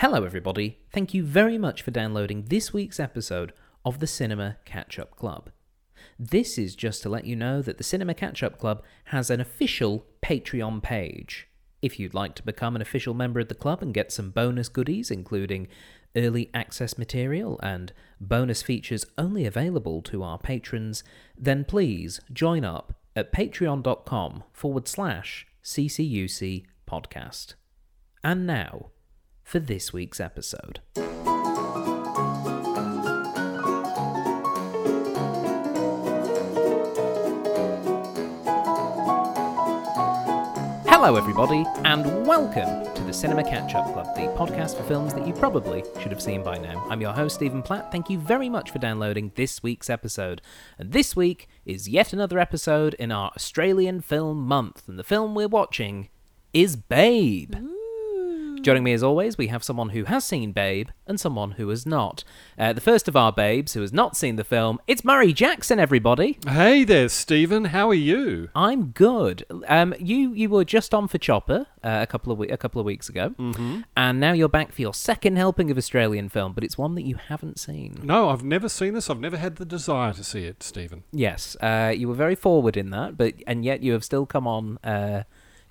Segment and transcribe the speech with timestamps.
[0.00, 0.78] Hello, everybody.
[0.92, 3.52] Thank you very much for downloading this week's episode
[3.84, 5.50] of the Cinema Catch Up Club.
[6.16, 9.40] This is just to let you know that the Cinema Catch Up Club has an
[9.40, 11.48] official Patreon page.
[11.82, 14.68] If you'd like to become an official member of the club and get some bonus
[14.68, 15.66] goodies, including
[16.14, 21.02] early access material and bonus features only available to our patrons,
[21.36, 27.54] then please join up at patreon.com forward slash CCUC podcast.
[28.22, 28.92] And now
[29.48, 30.80] for this week's episode.
[40.84, 45.26] Hello, everybody, and welcome to the Cinema Catch Up Club, the podcast for films that
[45.26, 46.86] you probably should have seen by now.
[46.90, 47.90] I'm your host, Stephen Platt.
[47.90, 50.42] Thank you very much for downloading this week's episode.
[50.76, 55.34] And this week is yet another episode in our Australian Film Month, and the film
[55.34, 56.10] we're watching
[56.52, 57.54] is Babe.
[58.68, 61.86] Joining me as always, we have someone who has seen Babe and someone who has
[61.86, 62.22] not.
[62.58, 65.80] Uh, the first of our babes who has not seen the film, it's Murray Jackson,
[65.80, 66.38] everybody.
[66.46, 67.64] Hey there, Stephen.
[67.64, 68.50] How are you?
[68.54, 69.42] I'm good.
[69.68, 72.78] Um, you you were just on for Chopper uh, a couple of we- a couple
[72.78, 73.80] of weeks ago, mm-hmm.
[73.96, 77.06] and now you're back for your second helping of Australian film, but it's one that
[77.06, 77.98] you haven't seen.
[78.02, 79.08] No, I've never seen this.
[79.08, 81.04] I've never had the desire to see it, Stephen.
[81.10, 84.46] Yes, uh, you were very forward in that, but and yet you have still come
[84.46, 85.22] on uh,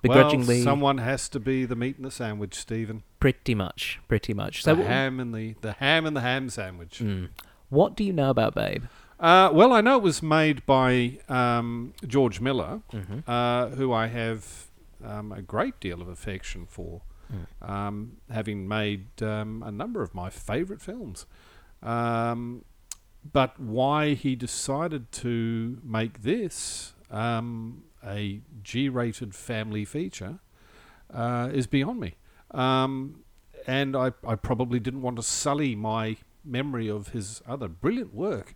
[0.02, 0.56] begrudgingly.
[0.56, 3.02] Well, someone has to be the meat in the sandwich, Stephen.
[3.20, 4.62] Pretty much, pretty much.
[4.62, 7.00] So, the ham and the the ham and the ham sandwich.
[7.00, 7.28] Mm.
[7.68, 8.84] what do you know about Babe?
[9.20, 13.28] Uh, well, I know it was made by um, George Miller, Mm-hmm.
[13.28, 14.66] uh, who I have
[15.04, 17.68] um, a great deal of affection for, Mm.
[17.68, 21.26] um, having made um, a number of my favourite films.
[21.82, 22.64] Um,
[23.32, 30.38] but why he decided to make this um, a G-rated family feature
[31.12, 32.14] uh, is beyond me.
[32.52, 33.24] Um,
[33.66, 38.54] and I, I probably didn't want to sully my memory of his other brilliant work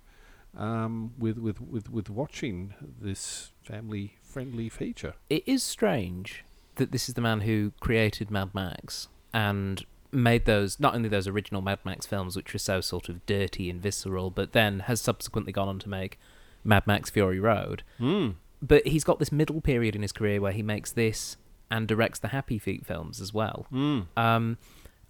[0.56, 5.14] um, with, with, with, with watching this family friendly feature.
[5.28, 6.44] It is strange
[6.76, 11.26] that this is the man who created Mad Max and made those not only those
[11.26, 15.00] original Mad Max films, which were so sort of dirty and visceral, but then has
[15.00, 16.18] subsequently gone on to make
[16.64, 17.82] Mad Max Fury Road.
[18.00, 18.34] Mm.
[18.62, 21.36] But he's got this middle period in his career where he makes this
[21.70, 23.66] and directs the Happy Feet films as well.
[23.72, 24.06] Mm.
[24.16, 24.56] Um,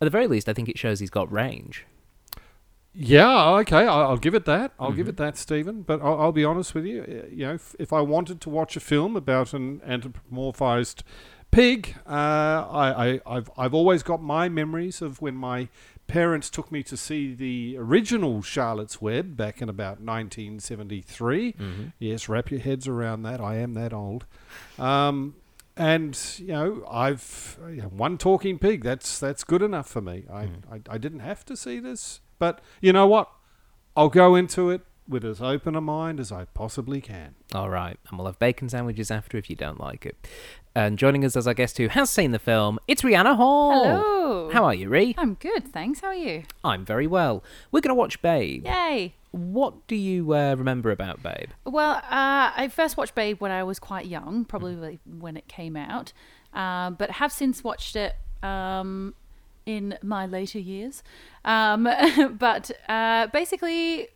[0.01, 1.87] at the very least, I think it shows he's got range.
[2.95, 4.73] Yeah, okay, I'll, I'll give it that.
[4.79, 4.97] I'll Mm-hmm.
[4.97, 5.83] give it that, Stephen.
[5.83, 7.27] But I'll, I'll be honest with you.
[7.31, 11.03] You know, if, if I wanted to watch a film about an anthropomorphized
[11.51, 15.69] pig, uh, I, I, I've, I've always got my memories of when my
[16.13, 21.55] parents took me to see the original Charlotte's Web back in about 1973.
[21.55, 21.85] Mm-hmm.
[21.99, 23.41] Yes, wrap your heads around that.
[23.41, 24.27] I am that old.
[24.79, 25.37] Um,
[25.75, 28.85] and you know, I've you know, one talking pig.
[28.85, 30.27] That's that's good enough for me.
[30.31, 33.31] I, I I didn't have to see this, but you know what?
[33.97, 37.35] I'll go into it with as open a mind as I possibly can.
[37.55, 40.17] All right, and we'll have bacon sandwiches after if you don't like it.
[40.75, 43.85] And joining us as our guest who has seen the film, it's Rhianna Hall.
[43.85, 44.51] Hello.
[44.53, 45.15] How are you, Ree?
[45.19, 46.01] I'm good, thanks.
[46.01, 46.45] How are you?
[46.65, 47.45] I'm very well.
[47.71, 48.65] We're going to watch Babe.
[48.67, 49.15] Yay.
[49.33, 51.51] What do you uh, remember about Babe?
[51.65, 55.77] Well, uh, I first watched Babe when I was quite young, probably when it came
[55.77, 56.13] out,
[56.55, 59.15] uh, but have since watched it um,
[59.67, 61.03] in my later years.
[61.45, 61.89] Um,
[62.39, 64.09] but uh, basically,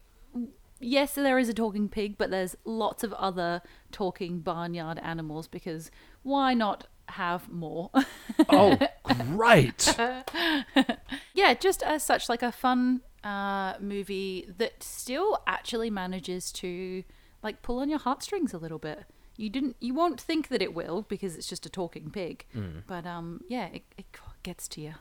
[0.81, 5.91] yes, there is a talking pig, but there's lots of other talking barnyard animals because
[6.22, 7.91] why not have more?
[8.48, 8.78] Oh,
[9.37, 9.94] great!
[11.34, 17.04] yeah, just as such, like a fun uh, movie that still actually manages to
[17.43, 19.04] like pull on your heartstrings a little bit.
[19.37, 22.47] You didn't, you won't think that it will because it's just a talking pig,
[22.87, 24.06] but um, yeah, it, it
[24.43, 24.94] gets to you.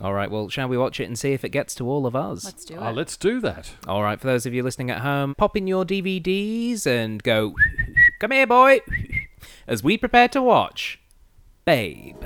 [0.00, 2.16] All right, well, shall we watch it and see if it gets to all of
[2.16, 2.44] us?
[2.44, 2.96] Let's do Oh, it.
[2.96, 3.70] let's do that.
[3.86, 7.54] All right, for those of you listening at home, pop in your DVDs and go,
[8.18, 8.80] come here, boy,
[9.68, 10.98] as we prepare to watch
[11.64, 12.16] Babe.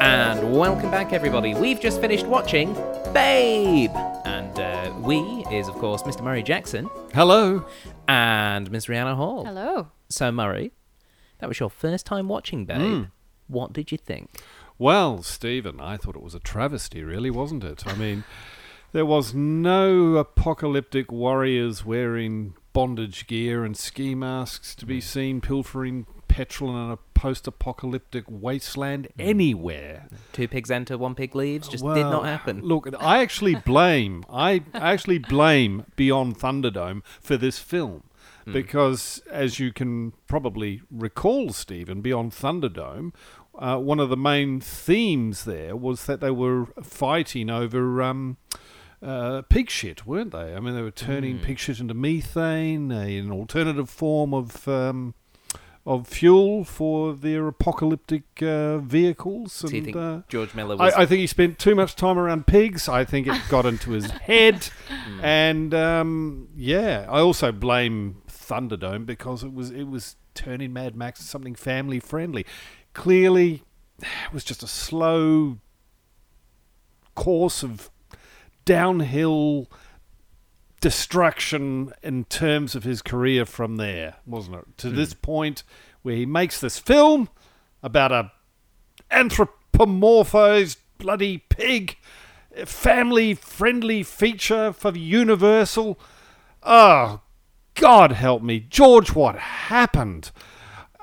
[0.00, 1.54] And welcome back, everybody.
[1.54, 2.74] We've just finished watching
[3.12, 3.92] Babe.
[4.56, 5.16] And uh, we
[5.50, 6.22] is, of course, Mr.
[6.22, 7.66] Murray Jackson Hello.
[8.06, 9.44] and Miss Rhianna Hall.
[9.44, 9.88] Hello.
[10.08, 10.70] So, Murray,
[11.38, 12.78] that was your first time watching Babe.
[12.78, 13.10] Mm.
[13.48, 14.30] What did you think?
[14.78, 17.84] Well, Stephen, I thought it was a travesty, really, wasn't it?
[17.84, 18.22] I mean,
[18.92, 26.06] there was no apocalyptic warriors wearing bondage gear and ski masks to be seen pilfering
[26.34, 30.08] petrol in a post-apocalyptic wasteland anywhere.
[30.32, 31.68] Two pigs enter, one pig leaves.
[31.68, 32.60] Just did not happen.
[32.60, 38.02] Look, I actually blame I actually blame Beyond Thunderdome for this film
[38.44, 43.12] because, as you can probably recall, Stephen, Beyond Thunderdome,
[43.56, 48.02] uh, one of the main themes there was that they were fighting over.
[48.02, 48.38] Um,
[49.00, 50.54] uh, pig shit, weren't they?
[50.54, 55.14] I mean, they were turning pig shit into methane, a, an alternative form of um,
[55.86, 59.52] of fuel for their apocalyptic uh, vehicles.
[59.52, 62.18] So you think uh, George Miller was I, I think he spent too much time
[62.18, 62.88] around pigs.
[62.88, 64.68] I think it got into his head,
[65.22, 71.20] and um, yeah, I also blame Thunderdome because it was it was turning Mad Max
[71.20, 72.46] into something family friendly.
[72.94, 73.62] Clearly,
[74.00, 75.58] it was just a slow
[77.14, 77.90] course of
[78.64, 79.70] downhill
[80.84, 84.66] destruction in terms of his career from there, wasn't it?
[84.76, 85.62] To this point
[86.02, 87.30] where he makes this film
[87.82, 88.32] about a
[89.10, 91.96] anthropomorphized bloody pig,
[92.66, 95.98] family friendly feature for Universal.
[96.62, 97.22] Oh,
[97.76, 98.60] God help me.
[98.60, 100.32] George, what happened?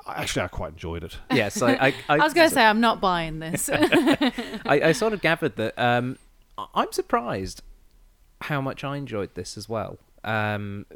[0.06, 1.18] Actually, I quite enjoyed it.
[1.32, 1.60] yes.
[1.60, 3.68] I, I, I, I was going to say I'm not buying this.
[3.72, 4.30] I,
[4.64, 6.18] I sort of gathered that um,
[6.72, 7.62] I'm surprised
[8.44, 9.98] how much I enjoyed this as well.
[10.24, 10.86] Um,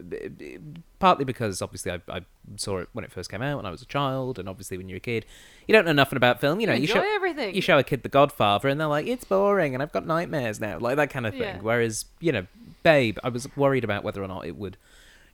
[1.00, 2.20] partly because obviously I, I
[2.56, 4.88] saw it when it first came out when I was a child, and obviously when
[4.88, 5.26] you're a kid,
[5.66, 6.60] you don't know nothing about film.
[6.60, 7.54] You know, you Enjoy show everything.
[7.54, 10.60] you show a kid The Godfather, and they're like, "It's boring," and I've got nightmares
[10.60, 11.43] now, like that kind of thing.
[11.43, 11.58] Yeah.
[11.60, 12.46] Whereas, you know,
[12.84, 14.76] Babe, I was worried about whether or not it would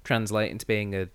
[0.04, 1.08] translate into being a,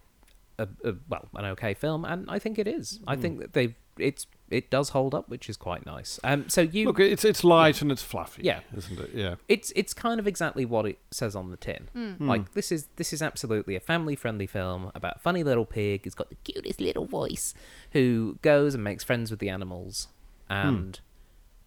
[0.59, 2.99] a, a well, an okay film, and I think it is.
[3.07, 6.19] I think that they it's it does hold up, which is quite nice.
[6.23, 8.43] Um, so you Look, it's it's light and it's fluffy.
[8.43, 8.61] Yeah.
[8.75, 9.11] isn't it?
[9.13, 9.35] Yeah.
[9.47, 11.89] it's it's kind of exactly what it says on the tin.
[11.93, 12.27] Hmm.
[12.27, 16.03] Like this is this is absolutely a family friendly film about a funny little pig
[16.03, 17.53] who's got the cutest little voice
[17.91, 20.07] who goes and makes friends with the animals
[20.49, 20.99] and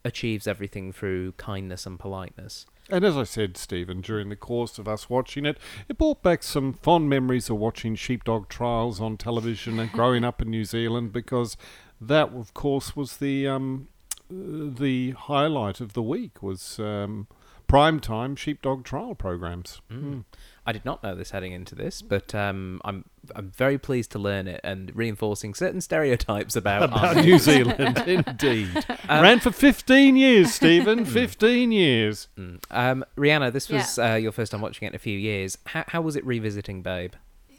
[0.05, 2.67] achieves everything through kindness and politeness.
[2.89, 6.43] And as I said, Stephen, during the course of us watching it, it brought back
[6.43, 11.13] some fond memories of watching sheepdog trials on television and growing up in New Zealand
[11.13, 11.57] because
[12.01, 13.89] that, of course, was the um,
[14.31, 17.27] uh, the highlight of the week was um,
[17.67, 19.81] prime time sheepdog trial programs.
[19.91, 20.25] Mm.
[20.67, 23.05] I did not know this heading into this, but um, I'm
[23.35, 28.85] I'm very pleased to learn it and reinforcing certain stereotypes about, About New Zealand, indeed.
[29.09, 31.05] Ran for 15 years, Stephen.
[31.05, 32.29] 15 years.
[32.39, 32.61] Mm.
[32.71, 35.59] Um, Rhianna, this was uh, your first time watching it in a few years.
[35.67, 37.13] How, how was it revisiting Babe?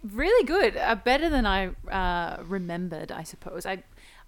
[0.03, 3.65] really good, uh, better than I uh, remembered, I suppose.
[3.65, 3.83] I,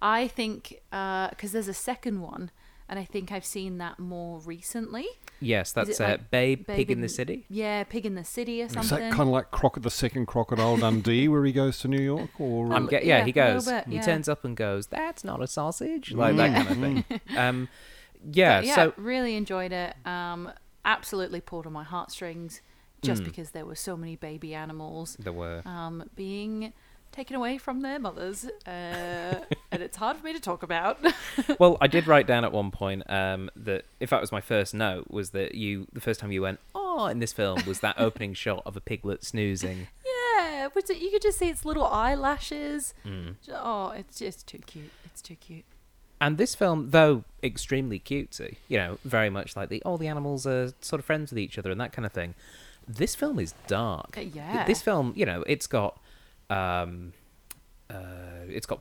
[0.06, 2.50] I think because there's a second one,
[2.90, 5.06] and I think I've seen that more recently.
[5.40, 7.46] Yes, that's it uh, like Babe, Babe Pig in in- the City.
[7.48, 8.98] Yeah, Pig in the City or Is something.
[8.98, 12.28] that kind of like Croc- the second Crocodile Dundee where he goes to New York?
[12.38, 13.64] Or I'm Um, get, yeah, yeah, he goes.
[13.66, 14.02] bit, He yeah.
[14.02, 17.20] turns up and goes, "That's not a sausage," like that kind of thing.
[17.38, 17.68] um,
[18.30, 19.96] yeah, But yeah, So really enjoyed it.
[20.06, 20.50] Um,
[20.84, 22.60] absolutely pulled on my heartstrings,
[23.02, 23.26] just Mm.
[23.26, 25.62] because there were so many baby animals there were.
[25.66, 26.72] um, being
[27.14, 28.68] taken away from their mothers, uh,
[29.70, 30.98] and it's hard for me to talk about.
[31.58, 34.74] well, I did write down at one point um, that if that was my first
[34.74, 37.96] note, was that you the first time you went, "Oh," in this film was that
[37.98, 39.86] opening shot of a piglet snoozing.
[40.04, 42.94] yeah, which you could just see its little eyelashes.
[43.06, 43.36] Mm.
[43.52, 44.90] Oh, it's just too cute.
[45.04, 45.64] It's too cute.
[46.20, 50.46] And this film, though extremely cutesy, you know, very much like the all the animals
[50.46, 52.34] are sort of friends with each other and that kind of thing.
[52.86, 54.16] This film is dark.
[54.18, 54.66] Uh, yeah.
[54.66, 55.98] This film, you know, it's got,
[56.50, 57.12] um,
[57.90, 57.94] uh,
[58.48, 58.80] it's got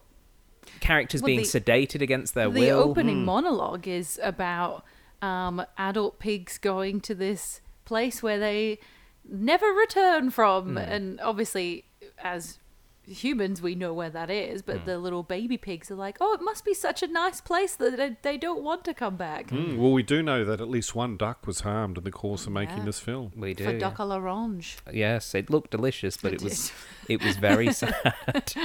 [0.79, 2.77] characters Well, being the- sedated against their the will.
[2.77, 4.84] The opening monologue is about
[5.22, 8.79] um, adult pigs going to this place where they
[9.27, 10.77] never return from, Hmm.
[10.77, 11.86] and obviously,
[12.22, 12.60] as
[13.07, 14.62] humans, we know where that is.
[14.62, 14.86] But Hmm.
[14.86, 17.98] the little baby pigs are like, "Oh, it must be such a nice place that
[17.98, 20.95] they, they don't want to come back." Mm, well, we do know that at least
[20.95, 22.86] one duck was harmed in the course of making Yeah.
[22.86, 23.31] this film.
[23.36, 23.63] We do.
[23.65, 23.79] For yeah.
[23.79, 24.77] duck à l'orange.
[24.91, 26.72] Yes, it looked delicious, but It it was
[27.10, 27.93] it was very sad.
[28.25, 28.55] What-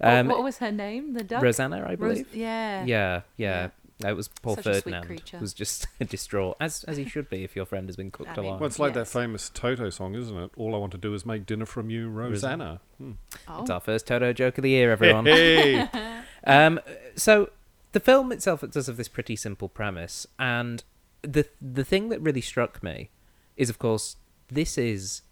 [0.00, 1.12] um, what, was her name?
[1.14, 1.42] The duck.
[1.42, 2.34] Rosanna, I Ros- believe.
[2.34, 2.84] yeah.
[2.84, 3.68] yeah, yeah.
[4.04, 5.38] It was Paul Such a sweet Ferdinand creature.
[5.38, 8.36] was just distraught, as as he should be if your friend has been cooked I
[8.36, 8.60] mean- alive.
[8.60, 10.50] Well, it's like that famous Toto song, isn't it?
[10.56, 12.80] All I want to do is make dinner from you, Rosanna.
[12.98, 13.12] Hmm.
[13.46, 13.60] Oh.
[13.62, 15.26] It's our first Toto joke of the year, everyone.
[15.26, 15.88] Hey,
[16.44, 16.80] um,
[17.14, 17.50] so
[17.92, 20.82] the film itself it does have this pretty simple premise, and
[21.22, 23.10] the the thing that really struck me
[23.56, 24.16] is, of course,
[24.48, 25.22] this is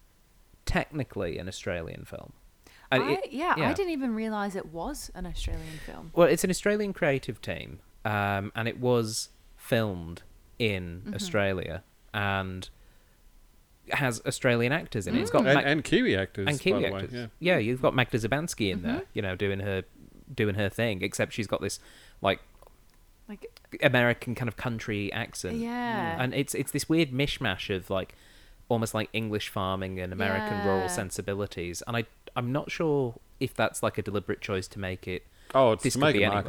[0.67, 2.33] technically an Australian film.
[2.93, 3.71] I, it- yeah, yeah.
[3.71, 6.11] I didn't even realize it was an Australian film.
[6.15, 10.23] Well, it's an Australian creative team, um, and it was filmed
[10.59, 11.15] in Mm-hmm.
[11.15, 12.69] Australia and
[13.91, 15.21] has Australian actors in it.
[15.23, 17.13] It's got and, Mac- and Kiwi actors, and Kiwi by the actors.
[17.13, 17.29] way.
[17.41, 17.59] Yeah.
[17.59, 18.87] you've got Magda Szubanski in Mm-hmm.
[18.89, 19.83] there, you know, doing her
[20.33, 21.81] doing her thing, except she's got this
[22.21, 22.41] like
[23.29, 23.47] Like
[23.83, 25.57] American kind of country accent.
[25.57, 26.17] yeah.
[26.23, 28.15] and it's it's this weird mishmash of like
[28.69, 32.05] almost like English farming and American rural sensibilities, and I
[32.37, 35.27] I'm not sure if that's like a deliberate choice to make it.
[35.55, 36.43] Oh, it's This to make be it anywhere.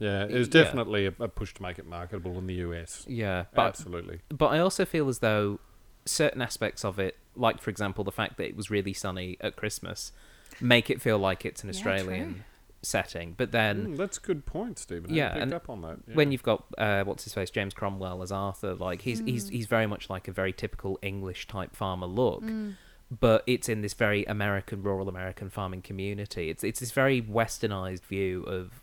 [0.00, 0.30] Marketable.
[0.30, 0.62] Yeah, it was Yeah.
[0.62, 3.04] definitely a, a push to make it marketable in the US.
[3.08, 4.20] Yeah, but Absolutely.
[4.28, 5.60] but I also feel as though
[6.06, 9.56] certain aspects of it, like for example the fact that it was really sunny at
[9.56, 10.12] Christmas,
[10.60, 12.42] make it feel like it's an Yeah, Australian true.
[12.82, 13.34] setting.
[13.36, 15.12] But then Mm, that's a good point, Stephen.
[15.14, 15.98] Yeah, picked and up on that.
[16.08, 16.14] Yeah.
[16.14, 19.52] when you've got uh, what's his face James Cromwell as Arthur, like he's he's Mm.
[19.52, 22.76] he's very much like a very typical English type farmer look, Mm.
[23.10, 26.48] but it's in this very American rural American farming community.
[26.48, 28.79] It's it's this very westernized view of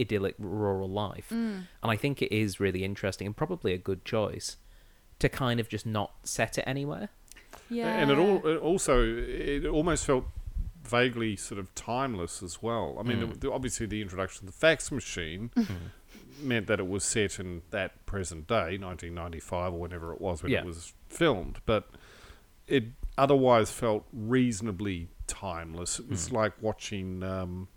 [0.00, 1.66] idyllic rural life, Mm.
[1.82, 4.56] and I think it is really interesting and probably a good choice
[5.18, 7.08] to kind of just not set it anywhere.
[7.70, 7.88] Yeah.
[7.88, 10.24] and it all it also it almost felt
[10.84, 12.96] vaguely sort of timeless as well.
[12.98, 13.32] I mean, Mm.
[13.34, 15.50] the, the- obviously the introduction of the fax machine
[16.42, 20.52] meant that it was set in that present day, 1995 or whenever it was when
[20.52, 20.60] Yeah.
[20.60, 21.90] it was filmed, but
[22.66, 22.84] it
[23.18, 25.98] otherwise felt reasonably timeless.
[25.98, 26.32] It was Mm.
[26.32, 27.68] like watching, um,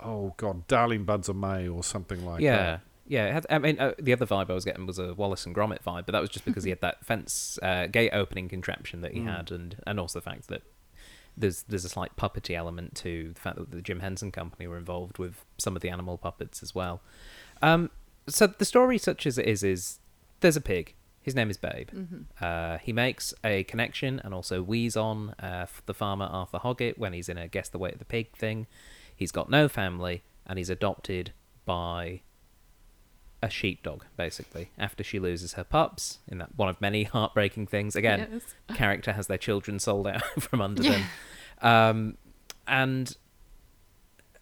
[0.00, 2.56] oh god, Darling Buds of May or something like yeah.
[2.56, 2.80] that.
[3.08, 5.46] Yeah, it had, I mean, uh, the other vibe I was getting was a Wallace
[5.46, 8.48] and Gromit vibe, but that was just because he had that fence uh, gate opening
[8.48, 9.36] contraption that he Mm.
[9.36, 10.62] had, and and also the fact that
[11.36, 14.76] there's there's a slight puppety element to the fact that the Jim Henson Company were
[14.78, 17.00] involved with some of the animal puppets as well.
[17.62, 17.90] Um,
[18.26, 20.00] so the story, such as it is, is
[20.40, 20.94] there's a pig.
[21.22, 21.90] His name is Babe.
[21.90, 22.24] Mhm.
[22.40, 27.12] Uh, he makes a connection and also wheeze on uh, the farmer Arthur Hoggett when
[27.12, 28.66] he's in a guess the weight of the pig thing.
[29.16, 31.32] He's got no family and he's adopted
[31.64, 32.20] by
[33.42, 37.96] a sheepdog, basically, after she loses her pups in that one of many heartbreaking things.
[37.96, 38.54] Again, Yes.
[38.76, 40.90] character has their children sold out from under Yeah.
[40.92, 41.04] them.
[41.62, 42.18] Um,
[42.66, 43.16] and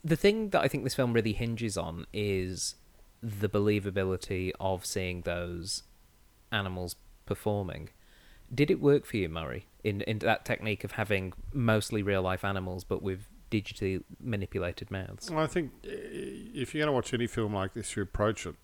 [0.02, 2.75] the thing that I think this film really hinges on is
[3.23, 5.83] the believability of seeing those
[6.52, 7.88] animals performing.
[8.54, 12.45] Did it work for you, Murray, in, in that technique of having mostly real life
[12.45, 15.31] animals but with digitally manipulated mouths?
[15.31, 15.89] Well, I think uh,
[16.63, 18.57] if you're going to watch any film like this, you approach it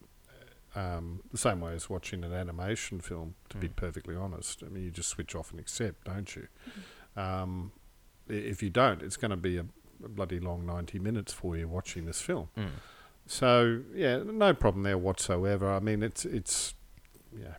[0.74, 3.34] um, the same way as watching an animation film.
[3.50, 3.76] To be Mm.
[3.76, 6.46] perfectly honest, I mean, you just switch off and accept, don't you?
[7.16, 7.72] Um,
[8.28, 9.64] if you don't, it's going to be a,
[10.04, 12.48] a bloody long ninety minutes for you watching this film.
[12.56, 12.68] Mm.
[13.26, 15.66] So yeah, no problem there whatsoever.
[15.72, 16.74] I mean, it's it's
[17.36, 17.54] yeah,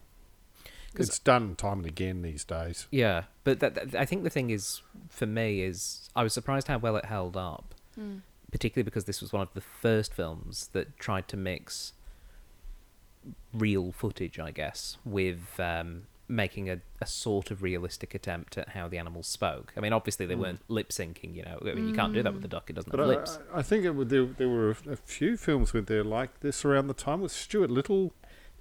[0.94, 2.88] 'Cause- it's done time and again these days.
[2.92, 6.68] Yeah, but that, that, I think the thing is, for me, is I was surprised
[6.68, 7.74] how well it held up.
[8.00, 8.22] Mm.
[8.52, 11.94] particularly because this was one of the first films that tried to mix
[13.54, 18.88] real footage, I guess, with um, making a, a sort of realistic attempt at how
[18.88, 19.74] the animals spoke.
[19.78, 20.40] I mean, obviously they Mm.
[20.40, 21.60] weren't lip syncing, you know.
[21.62, 23.40] I mean, you can't do that with the duck; it doesn't But have I, lips.
[23.54, 26.40] I I think it, would- there, there were a, a few films with there like
[26.42, 28.14] this around the time with Stuart Little.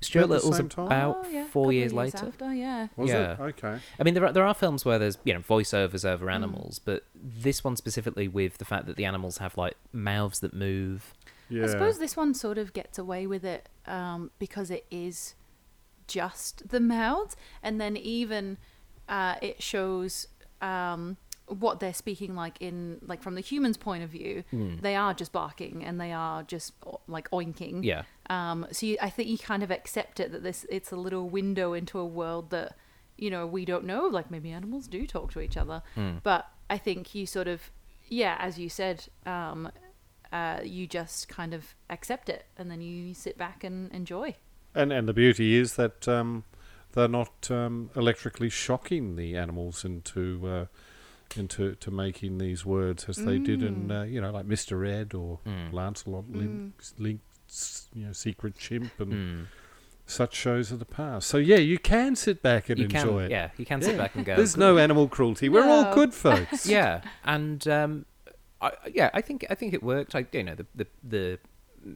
[0.03, 2.27] Stuart at the Little's about Oh, yeah, four couple years later.
[2.29, 2.89] After, yeah.
[2.97, 3.33] Was Yeah.
[3.35, 3.41] it?
[3.41, 3.79] Okay.
[3.99, 6.35] I mean, there are, there are films where there's you know voiceovers over Mm.
[6.35, 10.55] animals, but this one specifically with the fact that the animals have like mouths that
[10.55, 11.13] move.
[11.49, 11.65] Yeah.
[11.65, 15.35] I suppose this one sort of gets away with it um, because it is
[16.07, 18.57] just the mouths, and then even
[19.09, 20.29] uh, it shows
[20.63, 21.17] um,
[21.47, 24.45] what they're speaking like in like from the human's point of view.
[24.53, 24.81] Mm.
[24.81, 26.73] They are just barking and they are just
[27.09, 27.85] like oinking.
[27.85, 30.97] Yeah, Um, so you, I think you kind of accept it that this it's a
[30.97, 32.77] little window into a world that
[33.19, 34.07] you know we don't know.
[34.07, 36.23] Like maybe animals do talk to each other, Mm.
[36.23, 37.71] but I think you sort of
[38.09, 39.71] yeah, as you said, um,
[40.33, 44.37] uh, you just kind of accept it and then you sit back and enjoy.
[44.75, 46.45] And and the beauty is that um,
[46.93, 50.67] they're not um, electrically shocking the animals into uh,
[51.37, 54.01] into to making these words as they did in Mm.
[54.01, 55.73] uh, you know like Mister Ed or Mm.
[55.73, 57.30] Lancelot Link's, Link's
[57.95, 59.47] you know Secret Chimp and Mm.
[60.07, 61.29] such shows of the past.
[61.29, 63.31] So yeah, you can sit back and you enjoy can it.
[63.31, 64.37] yeah you can sit back and go.
[64.37, 65.49] There's no animal cruelty.
[65.49, 66.67] We're all good folks.
[66.79, 68.07] yeah, and um,
[68.61, 70.15] I, yeah, I think I think it worked.
[70.15, 71.39] I you know the the, the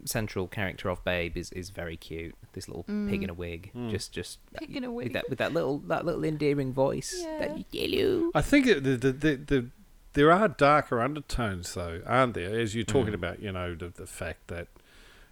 [0.07, 2.35] central character of Babe is, is very cute.
[2.55, 3.91] This little pig in a wig, Mm.
[3.91, 5.13] just just Pig in a with wig.
[5.15, 7.23] that with that little that little endearing voice.
[7.39, 8.31] That yellow.
[8.35, 9.67] I think it, the, the, the, the
[10.15, 12.59] there are darker undertones though, aren't there?
[12.59, 13.17] As you're talking Mm.
[13.23, 14.69] about, you know, the, the fact that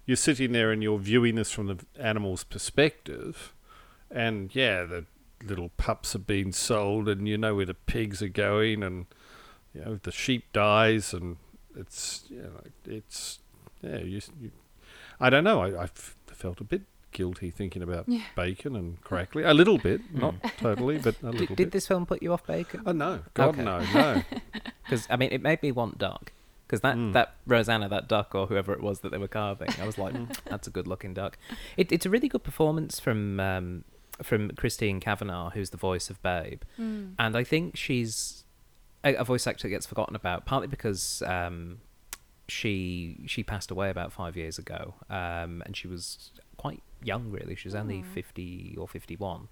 [0.05, 3.53] you're sitting there and you're viewing this from the animal's perspective,
[4.11, 5.05] and yeah, the
[5.45, 9.05] little pups are being sold, and you know where the pigs are going, and
[9.73, 11.37] you know the sheep dies, and
[11.75, 13.39] it's you know, it's
[13.81, 14.51] yeah, you, you
[15.19, 16.81] I don't know, I, I f- felt a bit
[17.11, 18.23] guilty thinking about Yeah.
[18.35, 20.51] bacon and crackly, a little bit, not mm.
[20.57, 21.57] totally, but a little Did, bit.
[21.57, 22.81] did this film put you off bacon?
[22.85, 23.63] Oh no, God Okay.
[23.63, 24.23] no, no.
[24.83, 26.32] Because I mean, it made me want duck.
[26.73, 27.13] Because that Mm.
[27.13, 30.15] that Rosanna, that duck or whoever it was that they were carving, I was like,
[30.45, 31.37] that's a good looking duck.
[31.77, 33.83] It, it's a really good performance from um,
[34.23, 37.13] from Christine Cavanaugh, who's the voice of Babe, Mm.
[37.19, 38.43] and I think she's
[39.03, 41.79] a, a voice actor that gets forgotten about partly because um,
[42.47, 47.55] she she passed away about five years ago, um, and she was quite young really.
[47.55, 48.13] She was only Oh.
[48.13, 49.47] fifty or fifty one.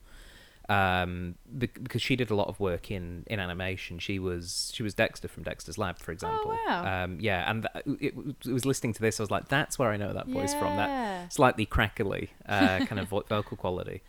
[0.72, 4.00] Um, bec- because she did a lot of work in, in animation.
[4.00, 6.58] She was she was Dexter from Dexter's Lab, for example.
[6.66, 7.04] wow.
[7.04, 8.14] Um, yeah, and th- it,
[8.48, 9.20] it was listening to this.
[9.20, 10.78] I was like, that's where I know that voice from.
[10.78, 14.02] That slightly crackly uh, kind of vo- vocal quality.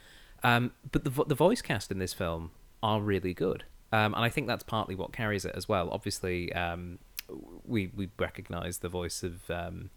[0.45, 2.51] Um, but the vo- the voice cast in this film
[2.83, 5.89] are really good, um, and I think that's partly what carries it as well.
[5.91, 6.99] Obviously, um,
[7.65, 9.91] we we recognise the voice of um,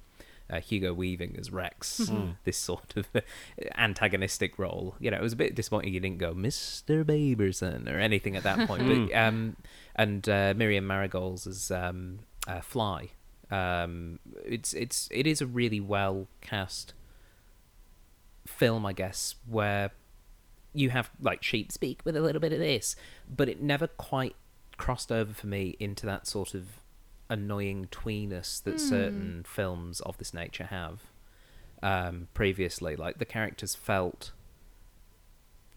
[0.50, 2.36] uh, Hugo Weaving as Rex, Mm.
[2.44, 3.08] this sort of
[3.76, 4.96] antagonistic role.
[5.00, 8.44] You know, it was a bit disappointing you didn't go Mister Baberson or anything at
[8.44, 8.88] that point.
[8.88, 9.56] but um,
[9.96, 13.10] and uh, Miriam Margolyes as um, uh, Fly.
[13.52, 16.94] Um, it's it's it is a really well cast
[18.46, 19.92] film, I guess, where
[20.74, 22.96] you have like sheep speak with a little bit of this,
[23.34, 24.36] but it never quite
[24.78, 26.82] crossed over for me into that sort of
[27.30, 31.02] annoying tweeness that certain films of this nature have
[31.82, 32.96] um, previously.
[32.96, 34.32] Like the characters felt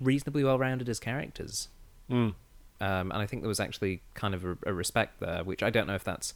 [0.01, 1.69] reasonably well rounded as characters.
[2.11, 2.35] Mm.
[2.81, 5.71] Um, and I think there was actually kind of a, a respect there, which I
[5.71, 6.35] don't know if that's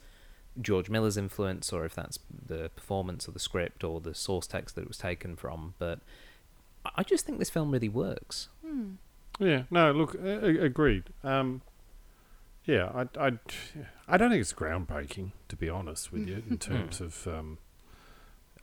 [0.60, 4.74] George Miller's influence or if that's the performance or the script or the source text
[4.74, 5.74] that it was taken from.
[5.78, 6.00] But
[6.96, 8.48] I- just think this film really works.
[8.66, 8.92] Hmm.
[9.38, 11.04] Yeah, no, look, agreed.
[11.24, 11.62] Um,
[12.64, 13.32] yeah, I, I,
[14.08, 17.26] I don't think it's groundbreaking, to be honest with you, in terms of.
[17.26, 17.58] Um,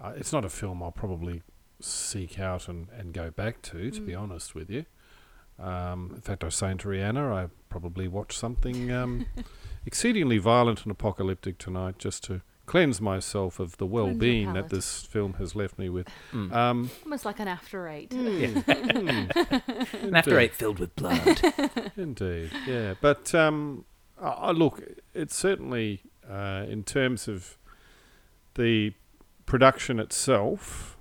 [0.02, 1.42] uh, it's not a film I'll probably
[1.82, 4.22] seek out and, and go back to, to be Mm.
[4.22, 4.86] honest with you.
[5.62, 9.26] Um, in fact, I was saying to Rhianna, I probably watched something um,
[9.86, 15.02] exceedingly violent and apocalyptic tonight just to cleanse myself of the well being that this
[15.02, 16.08] film has left me with.
[16.32, 16.54] Mm.
[16.54, 18.12] Um, Almost like an after eight.
[18.12, 21.42] mm, An after eight filled with blood.
[21.98, 22.94] Indeed, yeah.
[23.02, 23.86] But um,
[24.22, 24.84] I, I look,
[25.16, 27.58] it's certainly uh, in terms of
[28.54, 28.94] the
[29.48, 30.98] production itself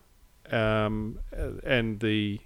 [0.50, 2.40] um, uh, and the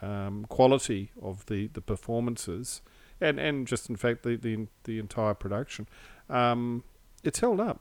[0.00, 2.80] um, quality of the, the performances,
[3.20, 5.88] and, and just in fact the the, the entire production,
[6.28, 6.84] um,
[7.24, 7.80] it's held up.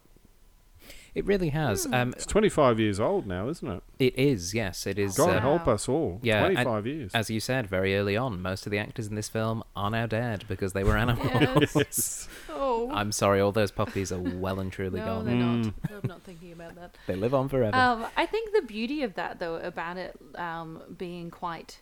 [1.15, 1.85] It really has.
[1.85, 1.93] Hmm.
[1.93, 3.83] Um, It's 25 years old now, isn't it?
[3.99, 5.17] it is, yes, it is.
[5.17, 6.19] God uh, help us all.
[6.23, 7.11] yeah, and 25 years.
[7.13, 10.05] as you said very early on, most of the actors in this film are now
[10.05, 11.75] dead because they were animals.
[11.75, 12.27] Yes.
[12.51, 12.89] Oh.
[12.91, 15.25] I'm sorry, all those puppies are well and truly no, gone.
[15.25, 15.65] they're not.
[15.65, 15.73] Mm.
[16.03, 16.95] I'm not thinking about that.
[17.07, 17.75] They live on forever.
[17.75, 21.79] Um, I think the beauty of that, though, about it um, being quite,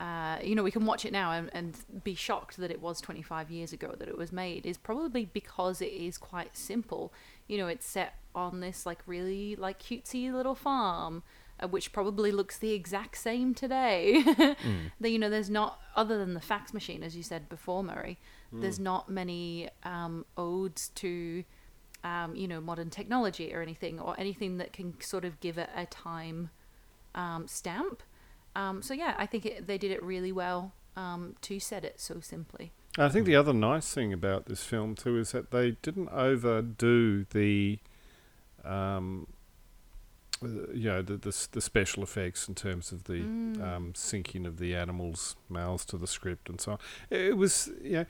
[0.00, 3.00] uh, you know, we can watch it now and, and be shocked that it was
[3.00, 7.12] 25 years ago that it was made, is probably because it is quite simple.
[7.48, 11.22] You know, it's set on this like really like cutesy little farm,
[11.60, 14.22] uh, which probably looks the exact same today.
[15.00, 18.18] that you know, there's not other than the fax machine, as you said before, Murray.
[18.52, 21.44] There's not many um, odes to
[22.04, 25.68] um, you know, modern technology or anything, or anything that can sort of give it
[25.74, 26.50] a time
[27.14, 28.02] um, stamp.
[28.54, 32.00] Um, so yeah, I think it, they did it really well um, to set it
[32.00, 32.72] so simply.
[32.98, 37.24] I think the other nice thing about this film too is that they didn't overdo
[37.24, 37.78] the,
[38.64, 39.26] um,
[40.42, 43.62] you know, the, the the special effects in terms of the Mm.
[43.62, 46.78] um, syncing of the animals' mouths to the script and so on.
[47.10, 48.06] It was, you know,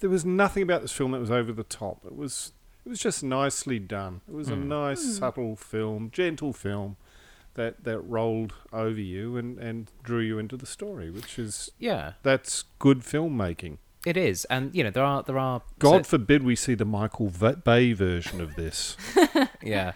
[0.00, 2.04] there was nothing about this film that was over the top.
[2.04, 2.52] It was,
[2.84, 4.20] it was just nicely done.
[4.28, 4.66] It was a Mm.
[4.66, 5.18] nice, Mm.
[5.18, 6.96] subtle film, gentle film.
[7.54, 12.12] That, that rolled over you and, and drew you into the story, which is yeah,
[12.22, 13.78] that's good filmmaking.
[14.06, 16.84] it is, and you know there are there are God cer- forbid we see the
[16.84, 18.96] Michael Va- Bay version of this.
[19.62, 19.92] yeah,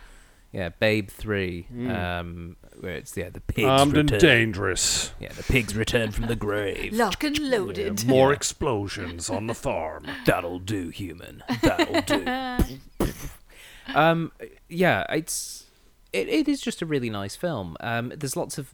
[0.53, 1.95] yeah, Babe Three, Mm.
[2.21, 4.29] um, where it's yeah the pigs Armed and return.
[4.29, 5.13] dangerous.
[5.21, 6.93] Yeah, the pigs return from the grave.
[6.93, 8.05] Lock and loaded.
[8.05, 8.37] more Yeah.
[8.37, 10.07] explosions on the farm.
[10.27, 11.43] That'll do, human.
[11.63, 12.79] That'll do.
[13.95, 14.33] um,
[14.69, 15.67] yeah, it's
[16.15, 17.77] it, it is just a really nice film.
[17.81, 18.73] Um, there's lots of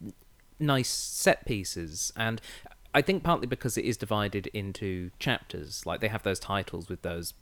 [0.58, 2.40] nice set pieces, and
[2.94, 5.86] I think partly because it is divided into chapters.
[5.86, 7.32] Like they have those titles with those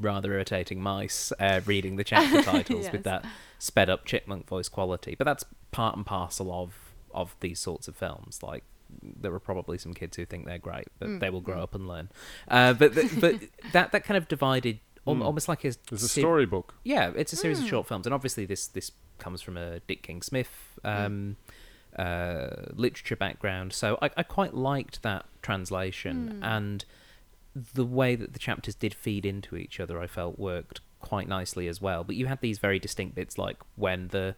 [0.00, 3.24] rather irritating mice uh, reading the chapter titles with that
[3.60, 5.14] sped up chipmunk voice quality.
[5.14, 6.74] But that's part and parcel of
[7.12, 8.42] of these sorts of films.
[8.42, 8.64] Like
[9.02, 11.62] there are probably some kids who think they're great, but Mm, they will grow mm.
[11.62, 12.08] up and learn.
[12.48, 13.40] Uh, but th- but
[13.72, 15.24] that that kind of divided Mm.
[15.24, 16.74] almost like a There's a se- storybook.
[16.84, 17.70] yeah, it's a series of Mm.
[17.70, 21.36] short films, and obviously this this comes from a Dick King Smith um,
[21.98, 23.72] uh, literature background.
[23.72, 26.44] So I, I quite liked that translation, Mm.
[26.44, 26.84] and
[27.74, 31.68] the way that the chapters did feed into each other, I felt worked quite nicely
[31.68, 32.04] as well.
[32.04, 34.34] But you had these very distinct bits, like when the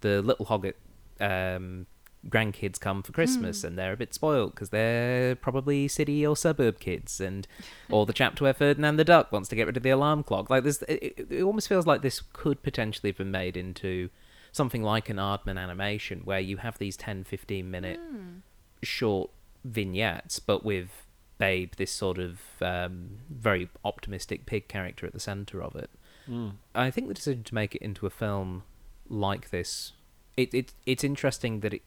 [0.00, 0.74] the little Hoggett
[1.20, 1.86] um,
[2.26, 3.68] grandkids come for Christmas hmm.
[3.68, 7.46] and they're a bit spoiled because they're probably city or suburb kids, and
[7.90, 10.50] or the chapter where Ferdinand the Duck wants to get rid of the alarm clock.
[10.50, 14.10] Like this, it, it- it almost feels like this could potentially have been made into
[14.52, 18.38] something like an Aardman animation where you have these 10, 15 minute hmm.
[18.82, 19.30] short
[19.64, 21.06] vignettes, but with
[21.38, 25.90] Babe, this sort of um, very optimistic pig character at the center of it.
[26.26, 26.48] Hmm.
[26.74, 28.64] I think the decision to make it into a film
[29.08, 29.92] like this,
[30.36, 31.82] it, it it's interesting that it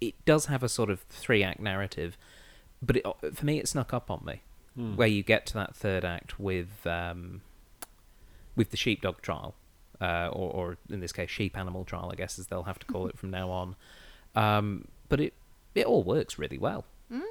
[0.00, 2.16] it does have a sort of three act narrative,
[2.82, 4.42] but it, for me it snuck up on me,
[4.76, 4.94] Hmm.
[4.96, 7.40] where you get to that third act with um,
[8.56, 9.54] with the sheepdog trial,
[10.00, 12.86] uh, or, or in this case sheep animal trial, I guess as they'll have to
[12.86, 13.76] call it from now on.
[14.34, 15.34] Um, but it
[15.74, 16.84] it all works really well.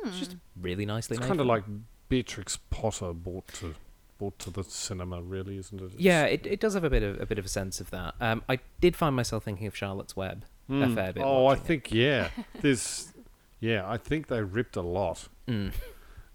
[0.05, 1.27] It's just really nicely It's made.
[1.29, 1.63] kind of like
[2.09, 3.75] Beatrix Potter brought to
[4.17, 5.85] brought to the cinema, really, isn't it?
[5.85, 7.89] It's- Yeah, it, it does have a bit of a bit of a sense of
[7.91, 8.15] that.
[8.19, 10.95] Um, I did find myself thinking of Charlotte's Web a Mm.
[10.95, 11.23] fair bit.
[11.23, 11.67] Oh, I watching it.
[11.67, 12.29] think yeah.
[12.61, 13.13] There's
[13.59, 15.27] yeah, I think they ripped a lot.
[15.47, 15.73] Mm.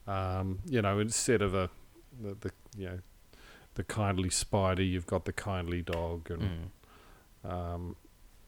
[0.06, 1.70] Um, you know, instead of a
[2.20, 2.98] the, the you know
[3.74, 6.70] the kindly spider, you've got the kindly dog, and
[7.44, 7.50] Mm.
[7.50, 7.96] um,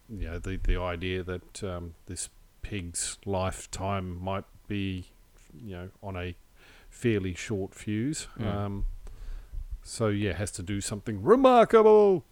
[0.09, 2.29] you know the the idea that um, this
[2.63, 5.07] pig's lifetime might be
[5.55, 6.35] you know on a
[6.91, 8.27] fairly short fuse.
[8.39, 8.47] Mm.
[8.55, 8.85] Um,
[9.83, 12.25] so yeah, has to do something remarkable